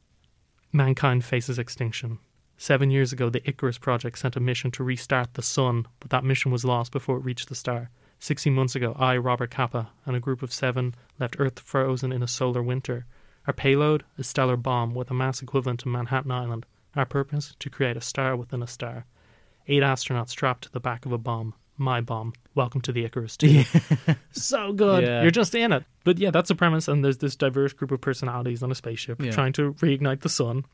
[0.72, 2.18] Mankind faces extinction.
[2.58, 6.24] Seven years ago, the Icarus project sent a mission to restart the sun, but that
[6.24, 7.90] mission was lost before it reached the star.
[8.18, 12.22] Sixteen months ago, I, Robert Kappa, and a group of seven left Earth frozen in
[12.22, 13.04] a solar winter.
[13.46, 16.64] Our payload, a stellar bomb with a mass equivalent to Manhattan Island.
[16.96, 19.04] Our purpose, to create a star within a star.
[19.68, 21.52] Eight astronauts strapped to the back of a bomb.
[21.76, 22.32] My bomb.
[22.54, 23.64] Welcome to the Icarus too.
[24.32, 25.04] so good.
[25.04, 25.20] Yeah.
[25.20, 25.84] You're just in it.
[26.04, 26.88] But yeah, that's the premise.
[26.88, 29.30] And there's this diverse group of personalities on a spaceship Yeah.
[29.32, 30.64] trying to reignite the sun.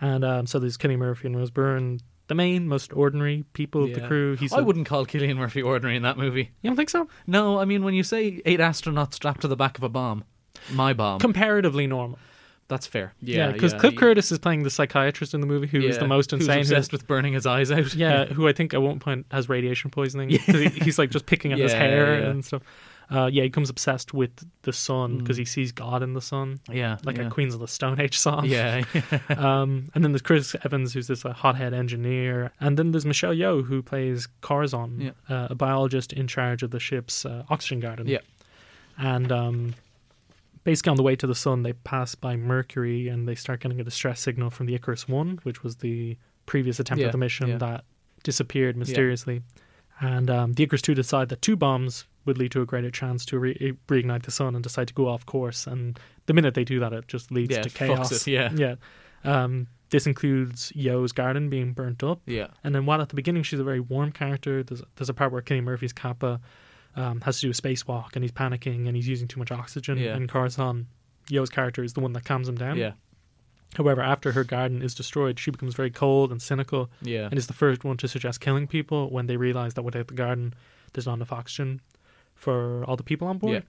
[0.00, 3.94] And um, so there's Cillian Murphy and Rose Byrne, the main, most ordinary people of
[3.94, 4.36] the crew.
[4.36, 6.50] He's I a- wouldn't call Cillian Murphy ordinary in that movie.
[6.62, 7.08] You don't think so?
[7.26, 10.24] No, I mean when you say eight astronauts strapped to the back of a bomb,
[10.72, 11.20] my bomb.
[11.20, 12.18] Comparatively normal.
[12.68, 13.14] that's fair.
[13.22, 15.94] Yeah, Yeah, because Cliff he- Curtis is playing the psychiatrist in the movie who is
[15.94, 16.56] yeah, the most insane.
[16.58, 17.94] who's- obsessed with burning his eyes out.
[17.94, 20.30] yeah, who I think at one point has radiation poisoning.
[20.30, 22.26] he, he's like just picking at his Yeah, hair yeah.
[22.30, 22.62] and stuff.
[23.08, 24.30] Uh, yeah, he becomes obsessed with
[24.62, 27.28] the sun because he sees God in the sun, yeah, like yeah.
[27.28, 28.44] a Queens of the Stone Age song.
[28.46, 28.82] Yeah,
[29.28, 33.32] um, and then there's Chris Evans, who's this uh, hothead engineer, and then there's Michelle
[33.34, 35.10] Yeoh, who plays Corazon, Yeah.
[35.34, 38.08] uh, a biologist in charge of the ship's uh, oxygen garden.
[38.08, 38.18] Yeah.
[38.98, 39.74] and um,
[40.64, 43.80] basically on the way to the sun, they pass by Mercury, and they start getting
[43.80, 46.16] a distress signal from the Icarus One, which was the
[46.46, 47.84] previous attempt Yeah, at the mission that
[48.24, 49.42] disappeared mysteriously.
[50.00, 53.24] And um, the Icarus Two decide that two bombs would lead to a greater chance
[53.26, 55.66] to re- reignite the sun, and decide to go off course.
[55.66, 58.12] And the minute they do that, it just leads Yeah, to chaos.
[58.12, 58.50] it, yeah.
[58.54, 58.74] yeah.
[59.24, 63.44] Um, this includes Yeoh's garden being burnt up, yeah, and then while at the beginning
[63.44, 66.40] she's a very warm character, there's there's a part where Cillian Murphy's Kappa
[66.96, 69.96] um, has to do a spacewalk, and he's panicking and he's using too much oxygen.
[69.98, 70.16] Yeah.
[70.16, 70.88] And Corazon,
[71.30, 72.76] Yeoh's character, is the one that calms him down.
[72.78, 72.92] yeah,
[73.74, 77.26] However, after her garden is destroyed, she becomes very cold and cynical, yeah.
[77.26, 80.14] and is the first one to suggest killing people when they realize that without the
[80.14, 80.54] garden,
[80.94, 81.80] there's not enough oxygen
[82.36, 83.54] for all the people on board.
[83.54, 83.60] Yeah.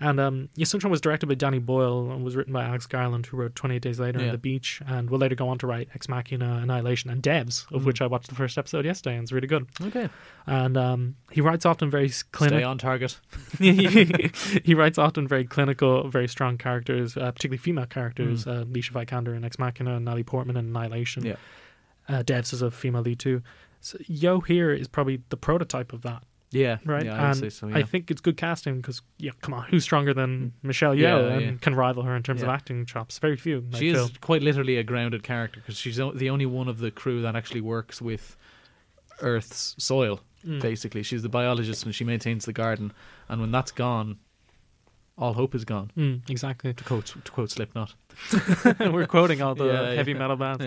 [0.00, 3.26] And um, yeah, Sunshine was directed by Danny Boyle and was written by Alex Garland,
[3.26, 4.26] who wrote 28 Days Later Yeah.
[4.26, 7.64] on the Beach, and will later go on to write Ex Machina, Annihilation, and Devs,
[7.72, 7.84] of Mm.
[7.86, 9.66] which I watched the first episode yesterday, and it's really good.
[9.80, 10.08] Okay,
[10.48, 13.20] And um, he writes often very stay on target.
[13.60, 18.46] he writes often very clinical, very strong characters, uh, particularly female characters.
[18.46, 21.22] Uh, Alicia Vikander in Ex Machina, and Natalie Portman in Annihilation.
[21.22, 21.26] Mm.
[21.26, 21.36] Yeah.
[22.18, 23.42] Uh, Devs is a female lead too.
[23.80, 26.22] So Yeoh here is probably the prototype of that,
[26.54, 27.04] Yeah, right?
[27.04, 27.68] Yeah, I and so.
[27.72, 31.18] I think it's good casting because, yeah, come on, who's stronger than Michelle Yeoh Yeah,
[31.34, 31.52] and yeah.
[31.60, 33.18] can rival her in terms of acting chops?
[33.18, 33.66] Very few.
[33.74, 34.04] I she feel.
[34.04, 37.20] is quite literally a grounded character because she's o- the only one of the crew
[37.22, 38.36] that actually works with
[39.20, 40.20] Earth's soil.
[40.46, 40.60] Mm.
[40.60, 42.92] Basically, she's the biologist and she maintains the garden.
[43.28, 44.18] And when that's gone,
[45.16, 45.90] all hope is gone.
[45.96, 46.74] Mm, exactly.
[46.74, 47.94] To quote to quote Slipknot.
[48.80, 50.18] We're quoting all the Yeah, heavy yeah.
[50.18, 50.64] metal bands.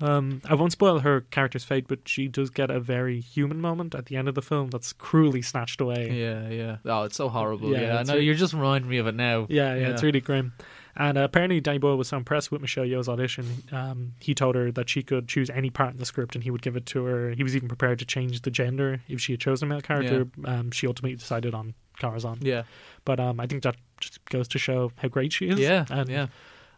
[0.00, 3.60] Yeah, Um, I won't spoil her character's fate, but she does get a very human
[3.60, 6.10] moment at the end of the film that's cruelly snatched away.
[6.10, 6.76] yeah, yeah.
[6.84, 7.70] Oh, it's so horrible.
[7.72, 8.14] Yeah, Yeah, I know.
[8.16, 9.46] re- You're just reminding me of it now.
[9.48, 10.52] Yeah, yeah, it's really grim.
[10.96, 14.54] And uh, apparently, Danny Boyle was so impressed with Michelle Yeoh's audition, um, he told
[14.54, 16.86] her that she could choose any part in the script and he would give it
[16.86, 17.30] to her.
[17.30, 20.28] He was even prepared to change the gender if she had chosen a male character.
[20.44, 22.38] Um, she ultimately decided on Corazon.
[22.42, 22.62] Yeah,
[23.04, 25.58] But um, I think that just goes to show how great she is.
[25.58, 26.26] yeah, And yeah.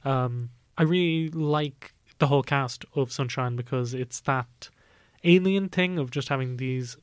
[0.04, 0.48] um,
[0.78, 4.70] I really like the whole cast of Sunshine because it's that
[5.24, 6.96] alien thing of just having these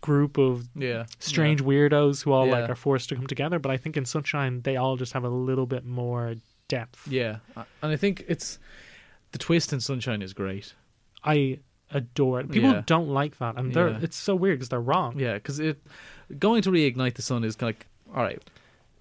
[0.00, 3.58] group of Yeah, strange weirdos who all like are forced to come together.
[3.58, 6.34] But I think in Sunshine they all just have a little bit more
[6.68, 7.08] depth.
[7.08, 8.58] Yeah, and I think it's
[9.32, 10.74] the twist in Sunshine is great.
[11.24, 11.58] I
[11.90, 12.50] adore it.
[12.50, 12.82] People Yeah.
[12.86, 13.98] don't like that, and they're Yeah.
[14.02, 15.18] it's so weird because they're wrong.
[15.18, 15.82] Yeah, because it
[16.38, 18.42] going to reignite the sun is like all right.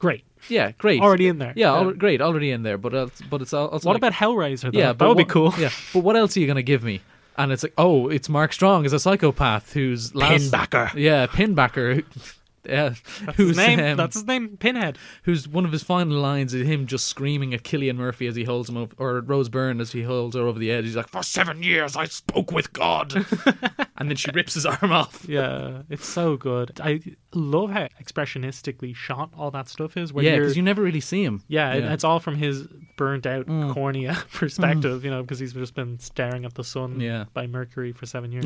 [0.04, 1.02] Great, Yeah, great.
[1.02, 1.54] already in there.
[1.56, 2.20] Yeah, al- great.
[2.22, 4.70] Already in there, but it's, but it's al- also what like, about Hellraiser?
[4.74, 4.78] Though?
[4.78, 5.54] yeah, that would be cool.
[5.58, 7.00] Yeah, but what else are you gonna give me?
[7.38, 10.94] And it's like, oh, it's Mark Strong as a psychopath who's last, Pinbacker.
[10.96, 12.04] Yeah, Pinbacker.
[12.66, 12.94] Yeah,
[13.26, 13.80] That's who's his name.
[13.80, 14.56] um, That's his name.
[14.58, 14.98] Pinhead.
[15.24, 18.46] who's one of his final lines is him just screaming at Cillian Murphy as he
[18.46, 20.86] holds him up, or Rose Byrne as he holds her over the edge.
[20.86, 23.14] He's like, "For seven years, I spoke with God,"
[23.98, 25.26] and then she rips his arm off.
[25.28, 26.80] Yeah, it's so good.
[26.82, 27.02] I
[27.34, 30.14] love how expressionistically shot all that stuff is.
[30.14, 31.44] Where Yeah, because you never really see him.
[31.48, 31.94] yeah, Yeah.
[31.94, 33.74] it's all from his burnt out Mm.
[33.74, 37.26] cornea perspective, you know, because he's just been staring at the sun Yeah.
[37.34, 38.46] by Mercury for seven years.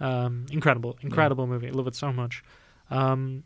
[0.00, 1.68] um, incredible, incredible movie.
[1.68, 2.42] I love it so much.
[2.90, 3.44] Um,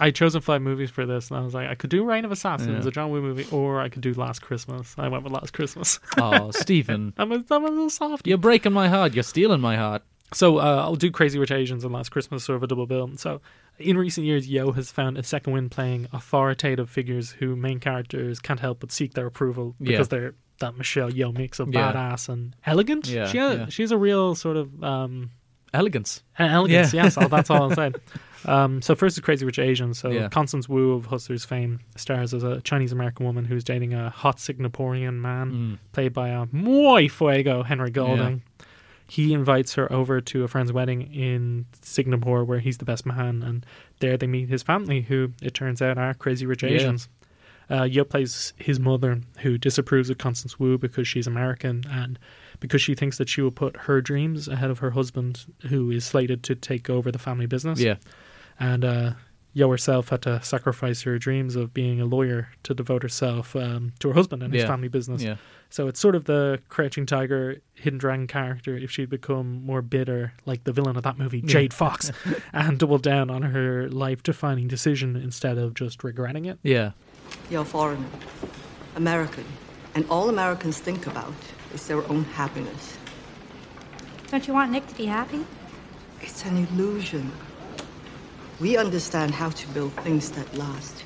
[0.00, 2.32] I chosen five movies for this, and I was like, I could do Reign of
[2.32, 2.88] Assassins, Yeah.
[2.88, 4.94] a John Woo movie, or I could do Last Christmas.
[4.98, 6.00] I went with Last Christmas.
[6.18, 8.26] Oh, Stephen, I'm a, I'm a little soft.
[8.26, 9.14] you're breaking my heart.
[9.14, 10.02] You're stealing my heart.
[10.32, 13.08] So uh, I'll do Crazy Rich Asians and Last Christmas, sort of a double bill.
[13.18, 13.40] So
[13.78, 18.40] in recent years, Yeoh has found a second wind playing authoritative figures who main characters
[18.40, 19.92] can't help but seek their approval Yeah.
[19.92, 21.92] because they're that Michelle Yeoh mix of Yeah.
[21.92, 23.06] badass and elegant.
[23.06, 23.66] Yeah, she has, yeah.
[23.68, 25.30] she's a real sort of um,
[25.72, 26.22] Elegance.
[26.38, 26.92] uh, elegance.
[26.94, 27.04] Yeah.
[27.04, 27.94] Yes, that's all I'm saying.
[28.46, 29.98] Um, so first is Crazy Rich Asians.
[29.98, 30.28] So Yeah.
[30.28, 34.36] Constance Wu of Hustlers fame stars as a Chinese American woman who's dating a hot
[34.38, 35.78] Singaporean man Mm.
[35.92, 38.42] played by a muy fuego Henry Golding.
[39.06, 43.42] He invites her over to a friend's wedding in Singapore, where he's the best man,
[43.42, 43.66] and
[44.00, 46.70] there they meet his family, who it turns out are crazy rich Yeah.
[46.70, 47.08] Asians.
[47.70, 52.18] Uh, Yeoh plays his mother, who disapproves of Constance Wu because she's American and
[52.60, 56.04] because she thinks that she will put her dreams ahead of her husband, who is
[56.04, 57.80] slated to take over the family business.
[57.80, 57.96] Yeah,
[58.60, 59.12] And uh,
[59.56, 63.92] Yeoh herself had to sacrifice her dreams of being a lawyer to devote herself um,
[64.00, 64.68] to her husband and his Yeah.
[64.68, 65.22] family business.
[65.22, 65.36] yeah,
[65.70, 70.32] So it's sort of the Crouching Tiger, Hidden Dragon character if she'd become more bitter,
[70.46, 72.10] like the villain of that movie, Jade Fox,
[72.52, 76.58] and double down on her life defining decision instead of just regretting it.
[76.62, 76.92] yeah.
[77.50, 78.06] You're a foreigner,
[78.96, 79.44] American,
[79.94, 81.32] and all Americans think about
[81.72, 82.98] is their own happiness.
[84.30, 85.44] Don't you want Nick to be happy?
[86.20, 87.30] It's an illusion.
[88.60, 91.04] We understand how to build things that last.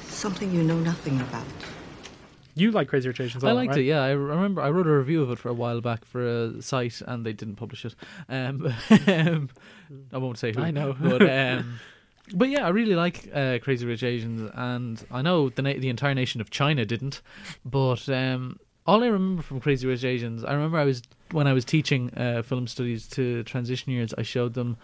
[0.00, 1.46] Something you know nothing about.
[2.54, 3.80] You like Crazy Rich Asians, I liked right?
[3.80, 3.84] it.
[3.84, 6.62] Yeah, I remember I wrote a review of it for a while back for a
[6.62, 7.94] site, and they didn't publish it.
[8.30, 8.74] Um,
[9.08, 9.50] um,
[10.10, 10.62] I won't say who.
[10.62, 10.96] I know.
[10.98, 11.78] but um,
[12.34, 15.90] but yeah, I really like uh, Crazy Rich Asians, and I know the na- the
[15.90, 17.20] entire nation of China didn't,
[17.64, 21.52] but um, all I remember from Crazy Rich Asians, I remember I was when I
[21.52, 24.78] was teaching uh, film studies to transition years, I showed them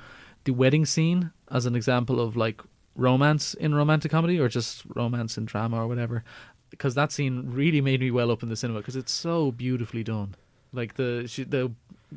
[0.44, 2.62] the wedding scene as an example of like
[2.94, 6.24] romance in romantic comedy or just romance in drama or whatever?
[6.70, 10.02] Because that scene really made me well up in the cinema because it's so beautifully
[10.02, 10.34] done.
[10.72, 11.72] Like the she, the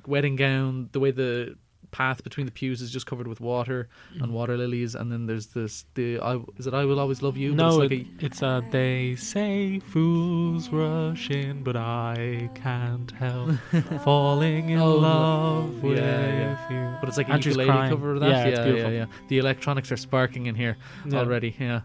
[0.05, 1.55] wedding gown the way the
[1.99, 3.79] path between the pews is just covered with water
[4.21, 7.35] and water lilies and then there's this the I, is it I will always love
[7.43, 13.09] you No, it's it, like it's uh, they say fools rush in, but I can't
[13.11, 13.51] help
[14.03, 16.69] falling in Oh, love yeah, with yeah.
[16.69, 16.97] you.
[16.99, 17.91] but it's like a Andrew's ukulele crying.
[17.93, 18.91] cover of that Yeah, it's yeah, beautiful.
[18.91, 20.75] yeah yeah the electronics are sparking in here
[21.13, 21.81] already yeah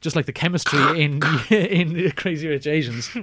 [0.00, 1.20] just like the chemistry in
[1.50, 3.10] in Crazy Rich Asians.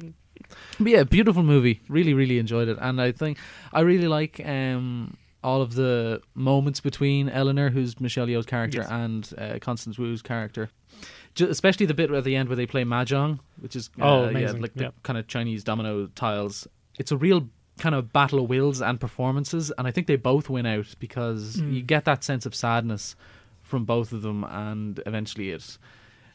[0.79, 1.81] But yeah, beautiful movie.
[1.89, 3.37] Really, really enjoyed it, and I think
[3.71, 8.89] I really like um, all of the moments between Eleanor, who's Michelle Yeoh's character, Yes.
[8.91, 10.69] and uh, Constance Wu's character.
[11.35, 14.29] Ju- especially the bit at the end where they play mahjong, which is uh, Oh,
[14.29, 14.89] yeah, like the Yeah.
[15.03, 16.67] kind of Chinese domino tiles.
[16.97, 17.47] It's a real
[17.77, 21.57] kind of battle of wills and performances, and I think they both win out because
[21.57, 21.73] Mm.
[21.75, 23.15] you get that sense of sadness
[23.61, 25.77] from both of them, and eventually it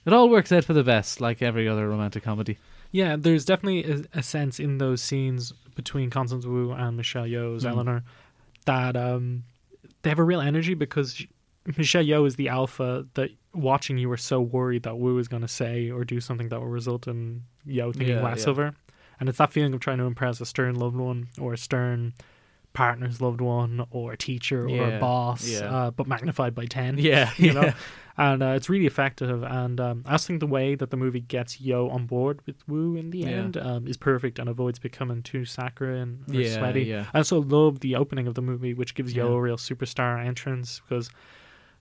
[0.07, 2.59] it all works out for the best, like every other romantic comedy.
[2.93, 7.65] Yeah, there's definitely a, a sense in those scenes between Constance Wu and Michelle Yeoh's
[7.65, 7.71] Mm.
[7.71, 8.05] Eleanor
[8.67, 9.45] that um,
[10.03, 11.25] they have a real energy because
[11.77, 15.43] Michelle Yeoh is the alpha that watching you were so worried that Wu is going
[15.43, 18.51] to say or do something that will result in Yeoh thinking Yeah, less yeah.
[18.51, 18.75] of her.
[19.21, 22.15] And it's that feeling of trying to impress a stern loved one or a stern
[22.75, 25.61] partner's loved one or a teacher or Yeah, a boss, yeah.
[25.75, 27.63] uh, but magnified by 10 Yeah, you know?
[27.63, 27.75] yeah.
[28.19, 31.57] and uh, it's really effective and um, i think the way that the movie gets
[31.59, 35.45] yeoh on board with wu in the end um, is perfect and avoids becoming too
[35.45, 36.95] saccharine or sweaty.
[36.95, 40.81] i also love the opening of the movie which gives yeoh a real superstar entrance
[40.89, 41.11] because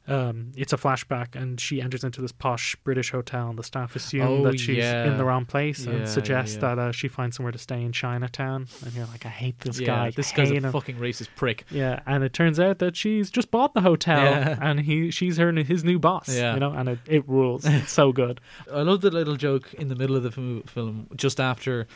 [0.07, 3.95] um, it's a flashback and she enters into this posh british hotel and the staff
[3.95, 5.05] assume Oh, that she's yeah.
[5.05, 6.59] in the wrong place Yeah, and suggest yeah.
[6.75, 9.79] that uh, she finds somewhere to stay in chinatown and you're like i hate this
[9.79, 10.71] yeah, guy this guy's a him.
[10.71, 11.63] fucking racist prick.
[11.71, 14.57] Yeah, and it turns out that she's just bought the hotel, Yeah.
[14.61, 16.27] and he she's her his new boss.
[16.35, 16.53] Yeah.
[16.55, 17.65] you know, and it, it rules.
[17.65, 18.41] It's so good.
[18.71, 21.87] I love the little joke in the middle of the film, just after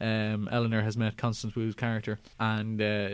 [0.00, 3.08] um, Eleanor has met Constance Wu's character, and uh,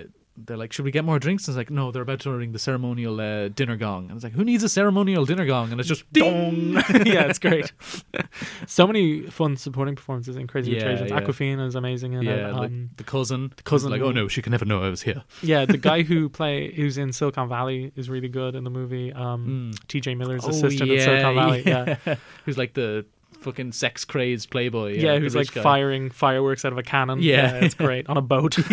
[0.47, 2.53] they're like, "Should we get more drinks?" And it's like, "No, they're about to ring
[2.53, 5.81] the ceremonial uh, dinner gong." And it's like, "Who needs a ceremonial dinner gong?" And
[5.81, 6.73] it's just dong.
[7.05, 7.73] yeah, it's great.
[8.67, 11.11] so many fun supporting performances in Crazy Rich Yeah, Asians.
[11.11, 11.21] yeah.
[11.21, 12.55] Awkwafina is amazing in yeah, it.
[12.55, 15.03] like Um, the cousin, the cousin like, "Oh no, she can never know I was
[15.03, 18.71] here." yeah, the guy who play who's in Silicon Valley is really good in the
[18.71, 19.13] movie.
[19.13, 20.15] Um, T.J.
[20.15, 21.63] Miller's Oh, assistant in Silicon Valley.
[21.67, 21.97] Yeah,
[22.45, 23.05] who's like the
[23.51, 24.95] fucking sex crazed playboy.
[24.99, 25.63] yeah, the who's like guy.
[25.63, 27.21] firing fireworks out of a cannon.
[27.23, 27.55] Yeah.
[27.57, 28.59] it's great on a boat.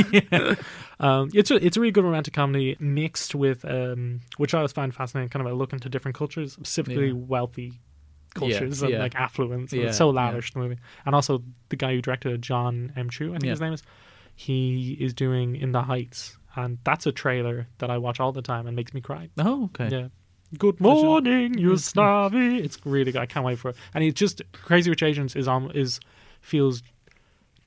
[0.99, 4.71] um, it's a, it's a really good romantic comedy mixed with um, which I always
[4.73, 7.13] find fascinating, kind of a look into different cultures, specifically Yeah.
[7.13, 7.73] wealthy
[8.33, 8.99] cultures and yeah.
[8.99, 9.71] like affluence.
[9.71, 10.15] and Yeah, it's so yeah.
[10.25, 13.09] lavish the movie, and also the guy who directed it, John M.
[13.09, 13.49] Chu, I think Yeah.
[13.51, 13.83] his name is.
[14.35, 18.41] He is doing In the Heights, and that's a trailer that I watch all the
[18.41, 19.29] time and makes me cry.
[19.37, 19.87] Oh, okay.
[19.89, 20.07] Yeah.
[20.57, 22.57] Good morning, you snobby.
[22.57, 23.21] It's really good.
[23.21, 23.75] I can't wait for it.
[23.93, 25.99] And it's just Crazy Rich Asians is on is
[26.41, 26.81] feels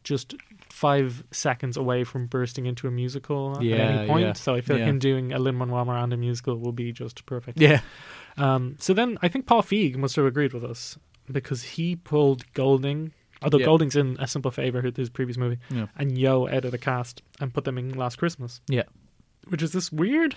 [0.04, 0.34] just
[0.70, 4.24] five seconds away from bursting into a musical at any point.
[4.26, 4.84] yeah, So I feel yeah.
[4.86, 7.60] him doing a Lin Manuel Miranda musical will be just perfect.
[7.60, 7.80] Yeah.
[8.36, 10.96] Um, so then I think Paul Feig must have agreed with us
[11.30, 13.12] because he pulled Golding.
[13.42, 13.66] Although Yeah.
[13.66, 15.86] Golding's in A Simple Favor, his previous movie, Yeah.
[15.96, 18.84] and Yeoh out of the cast and put them in Last Christmas Yeah.
[19.48, 20.36] which is this weird,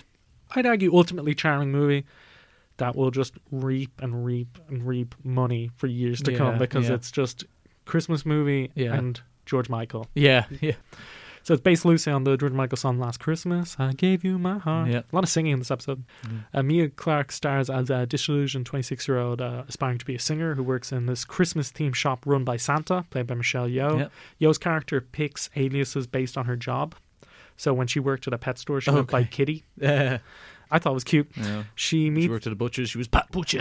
[0.54, 2.04] I'd argue, ultimately charming movie
[2.82, 6.96] that will just reap and reap and reap money for years to come because yeah.
[6.96, 7.44] it's just
[7.84, 8.94] Christmas movie Yeah.
[8.94, 10.06] and George Michael.
[10.14, 10.46] Yeah.
[10.60, 10.72] Yeah.
[11.44, 14.58] So it's based loosely on the George Michael song "Last Christmas." I gave you my
[14.58, 14.88] heart.
[14.88, 14.98] Yeah.
[15.00, 16.04] A lot of singing in this episode.
[16.54, 20.62] Uh, Mia Clark stars as a disillusioned 26-year-old uh, aspiring to be a singer who
[20.62, 23.98] works in this Christmas-themed shop run by Santa, played by Michelle Yeoh.
[23.98, 24.08] Yeah.
[24.48, 26.94] Yeoh's character picks aliases based on her job.
[27.56, 29.28] So when she worked at a pet store, she went by Okay.
[29.30, 29.64] Kitty.
[30.72, 30.76] Yeah.
[30.76, 31.28] I thought it was cute.
[31.36, 31.64] Yeah.
[31.74, 32.90] She She meets worked at a butcher's.
[32.90, 33.60] She was Pat Butcher.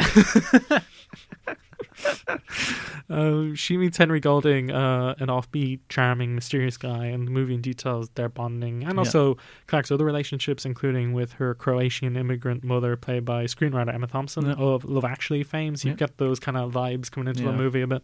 [3.10, 8.10] uh, she meets Henry Golding, uh, an offbeat, charming, mysterious guy, and the movie details
[8.15, 9.00] their bonding, and Yeah.
[9.00, 14.45] also Clarke's other relationships, including with her Croatian immigrant mother, played by screenwriter Emma Thompson
[14.45, 14.54] Yeah.
[14.54, 15.76] of Love Actually fame.
[15.76, 15.97] So you Yeah.
[15.97, 18.04] get those kind of vibes coming into the movie a bit.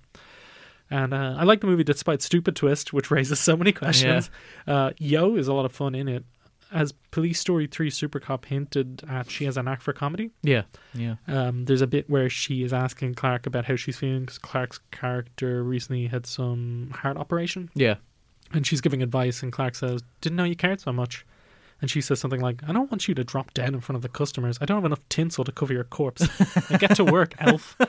[0.89, 4.29] And uh, I like the movie despite stupid twist, which raises so many questions.
[4.65, 6.23] Uh, Yeoh is a lot of fun in it.
[6.71, 10.31] As Police Story 3 Super Cop hinted at, she has a knack for comedy.
[10.43, 10.63] yeah.
[10.93, 11.15] Yeah.
[11.27, 14.79] Um, there's a bit where she is asking Clarke about how she's feeling because Clarke's
[14.91, 17.95] character recently had some heart operation, Yeah.
[18.53, 21.25] and she's giving advice, and Clark says, "Didn't know you cared so much."
[21.79, 24.01] And she says something like, "I don't want you to drop dead in front of
[24.01, 24.57] the customers.
[24.59, 26.27] I don't have enough tinsel to cover your corpse.
[26.71, 27.77] Now get to work, elf."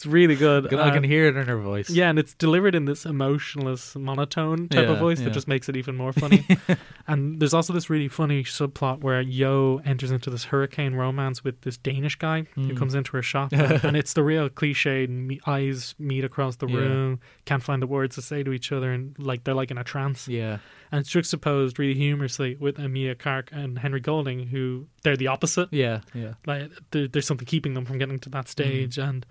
[0.00, 0.72] it's really good.
[0.72, 1.90] I can Uh, hear it in her voice.
[1.90, 5.26] yeah, and it's delivered in this emotionless monotone type Yeah, of voice yeah.
[5.26, 6.46] that just makes it even more funny.
[7.06, 11.60] and there's also this really funny subplot where Yeoh enters into this hurricane romance with
[11.62, 12.68] this Danish guy Hmm.
[12.68, 15.06] who comes into her shop, and, and it's the real cliche.
[15.06, 16.76] Me- eyes meet across the Yeah.
[16.78, 19.76] room, can't find the words to say to each other, and like they're like in
[19.76, 20.28] a trance.
[20.28, 20.58] Yeah.
[20.90, 25.68] And it's juxtaposed really humorously with Emilia Clarke and Henry Golding, who they're the opposite.
[25.72, 26.00] Yeah.
[26.14, 26.34] Yeah.
[26.46, 29.24] Like there, there's something keeping them from getting to that stage, and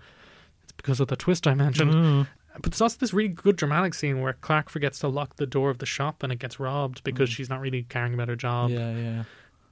[0.82, 1.92] because of the twist I mentioned.
[1.92, 2.26] Mm.
[2.54, 5.70] But there's also this really good dramatic scene where Clarke forgets to lock the door
[5.70, 8.70] of the shop and it gets robbed because she's not really caring about her job.
[8.70, 8.92] Yeah.
[8.96, 9.22] Yeah.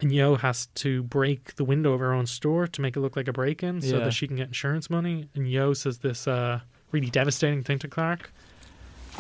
[0.00, 3.16] And Yeoh has to break the window of her own store to make it look
[3.16, 4.04] like a break in so Yeah.
[4.04, 5.28] that she can get insurance money.
[5.34, 6.60] And Yeoh says this uh,
[6.92, 8.30] really devastating thing to Clarke.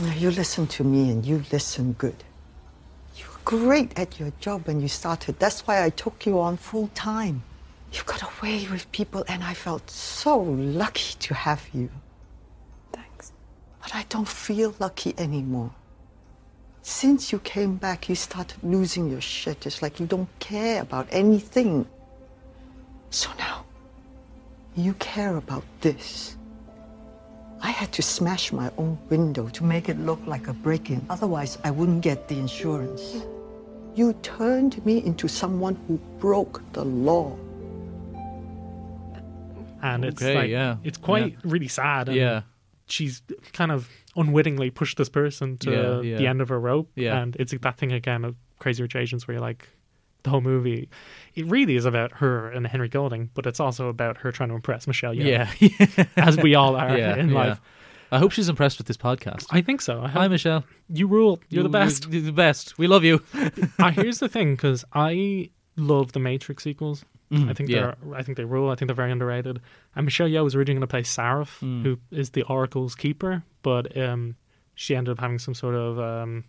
[0.00, 2.22] Now, you listen to me and you listen good.
[3.16, 5.40] You were great at your job when you started.
[5.40, 7.42] That's why I took you on full time.
[7.92, 11.88] You got away with people, and I felt so lucky to have you.
[12.92, 13.32] Thanks.
[13.80, 15.72] But I don't feel lucky anymore.
[16.82, 19.66] Since you came back, you started losing your shit.
[19.66, 21.86] It's like you don't care about anything.
[23.10, 23.64] So now,
[24.76, 26.36] you care about this.
[27.60, 31.04] I had to smash my own window to make it look like a break in.
[31.10, 33.24] Otherwise, I wouldn't get the insurance.
[33.94, 37.36] You turned me into someone who broke the law.
[39.82, 40.76] And it's Okay, like, yeah.
[40.84, 41.38] it's quite Yeah.
[41.44, 42.08] really sad.
[42.08, 42.40] And Yeah.
[42.86, 46.90] she's kind of unwittingly pushed this person to Yeah, the end of her rope.
[46.96, 47.20] Yeah.
[47.20, 49.68] And it's that thing again of Crazy Rich Asians where you're like,
[50.24, 50.88] the whole movie,
[51.36, 54.56] it really is about her and Henry Golding, but it's also about her trying to
[54.56, 55.24] impress Michelle Yeoh.
[55.88, 56.04] Yeah.
[56.16, 57.60] as we all are in life.
[58.10, 59.46] I hope she's impressed with this podcast.
[59.50, 60.00] I think so.
[60.02, 60.64] I Hi, Michelle.
[60.88, 61.40] you rule.
[61.50, 62.08] You're the best.
[62.10, 62.78] You're the best.
[62.78, 63.22] We love you.
[63.78, 67.04] uh, here's the thing, because I love the Matrix sequels.
[67.30, 67.80] I think Mm, yeah.
[68.02, 68.14] they're.
[68.16, 68.70] I think they rule.
[68.70, 69.60] I think they're very underrated.
[69.94, 71.82] And Michelle Yeoh was originally going to play Seraph, Mm.
[71.82, 74.36] who is the Oracle's keeper, but um,
[74.74, 76.44] she ended up having some sort of um,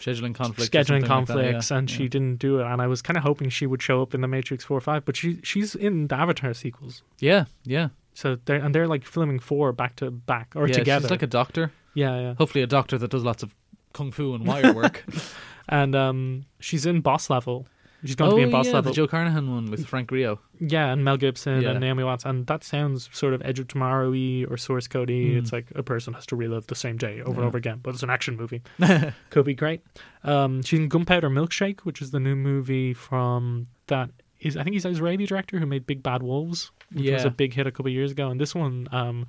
[0.00, 0.72] Scheduling conflict.
[0.72, 1.76] scheduling something like conflicts, yeah.
[1.78, 2.66] and she didn't do it.
[2.66, 4.80] And I was kind of hoping she would show up in the Matrix Four or
[4.82, 7.02] Five, but she she's in the Avatar sequels.
[7.20, 7.44] Yeah.
[7.64, 7.88] Yeah.
[8.14, 11.04] So they're and they're like filming four back to back or yeah, together.
[11.04, 11.72] She's like a doctor.
[11.94, 12.34] yeah, yeah.
[12.34, 13.54] Hopefully, a doctor that does lots of
[13.92, 15.04] kung fu and wire work.
[15.68, 17.66] and um, she's in Boss Level.
[18.04, 18.92] She's going oh to be in Boss yeah, Level.
[18.92, 20.38] the Joe Carnahan one with Frank Grillo.
[20.60, 21.70] Yeah, and Mel Gibson Yeah.
[21.70, 25.08] and Naomi Watts, and that sounds sort of Edge of Tomorrow y or Source Code.
[25.08, 25.38] Mm.
[25.38, 27.94] It's like a person has to relive the same day over and over again, but
[27.94, 28.62] it's an action movie.
[29.30, 29.82] Could be great.
[30.22, 34.74] Um, she's in Gunpowder Milkshake, which is the new movie from that is I think
[34.74, 37.70] he's the Israeli director who made Big Bad Wolves, which was a big hit a
[37.70, 39.26] couple of years ago, and this one um,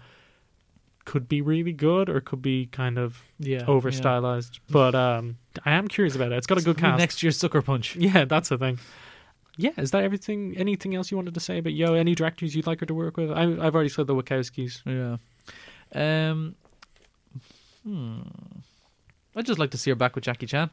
[1.05, 4.59] could be really good or could be kind of Yeah, over stylized.
[4.69, 6.35] But um, I am curious about it.
[6.37, 6.99] It's got a good cast.
[6.99, 7.95] Next year's Sucker Punch.
[8.05, 8.79] Yeah, that's the thing.
[9.57, 10.55] Yeah, is that everything?
[10.57, 11.97] Anything else you wanted to say about Yeoh?
[11.97, 13.31] Any directors you'd like her to work with?
[13.31, 14.81] I, I've already said the Wachowskis.
[14.85, 15.17] Yeah.
[16.29, 16.55] Um.
[17.87, 18.19] Hmm.
[19.35, 20.69] I'd just like to see her back with Jackie Chan.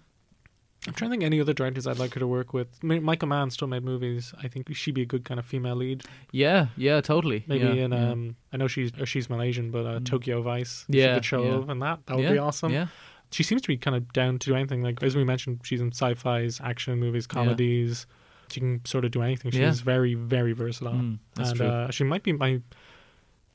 [0.86, 2.82] I'm trying to think any other directors I'd like her to work with.
[2.82, 4.34] Michael Mann still made movies.
[4.42, 6.02] I think she'd be a good kind of female lead.
[6.32, 7.44] Yeah, yeah, totally.
[7.46, 8.10] Maybe yeah, in yeah.
[8.10, 10.04] um, I know she's or she's Malaysian, but uh, Mm.
[10.06, 10.84] Tokyo Vice.
[10.88, 11.56] Yeah, she could show yeah.
[11.58, 12.00] up in that.
[12.06, 12.72] That would yeah, be awesome.
[12.72, 12.88] Yeah,
[13.30, 14.82] She seems to be kind of down to do anything.
[14.82, 18.06] Like as we mentioned, she's in sci-fi's, action movies, comedies.
[18.50, 19.50] She can sort of do anything.
[19.52, 20.94] She's very, very versatile.
[20.94, 21.66] Mm, that's and true.
[21.68, 22.60] Uh, she might be my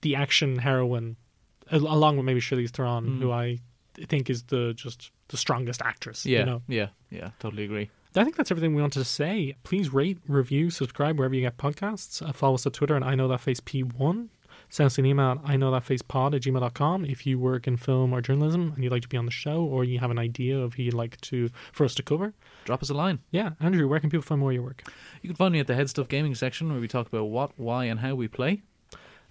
[0.02, 1.18] the action heroine,
[1.72, 3.20] along with maybe Charlize Theron, Mm.
[3.22, 3.60] who I
[4.06, 6.26] think is the just the strongest actress.
[6.26, 6.62] yeah, you know?
[6.68, 7.32] yeah, yeah.
[7.40, 7.90] Totally agree.
[8.16, 9.56] I think that's everything we wanted to say.
[9.64, 12.28] Please rate, review, subscribe wherever you get podcasts.
[12.28, 14.30] Uh, follow us on Twitter and I know that face P1.
[14.70, 17.68] Send us an email at I know that face pod at gmail.com if you work
[17.68, 20.12] in film or journalism and you'd like to be on the show or you have
[20.12, 22.34] an idea of who you'd like to for us to cover.
[22.66, 23.20] Drop us a line.
[23.32, 24.84] Yeah, Andrew, where can people find more of your work?
[25.22, 27.52] You can find me at the Head Stuff Gaming section where we talk about what,
[27.58, 28.64] why, and how we play.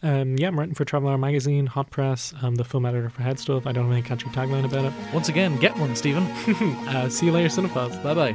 [0.03, 2.35] Um, yeah, I'm writing for Travel Hour Magazine, Hot Press.
[2.43, 3.67] I'm the film editor for Head Stuff.
[3.67, 4.93] I don't have any catchy tagline about it.
[5.15, 6.27] Once again, get one, Stephen.
[6.89, 8.01] Uh, see you later, Cinephiles.
[8.03, 8.35] bye bye.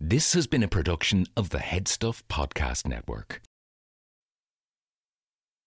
[0.00, 3.40] This has been a production of the Headstuff Podcast Network.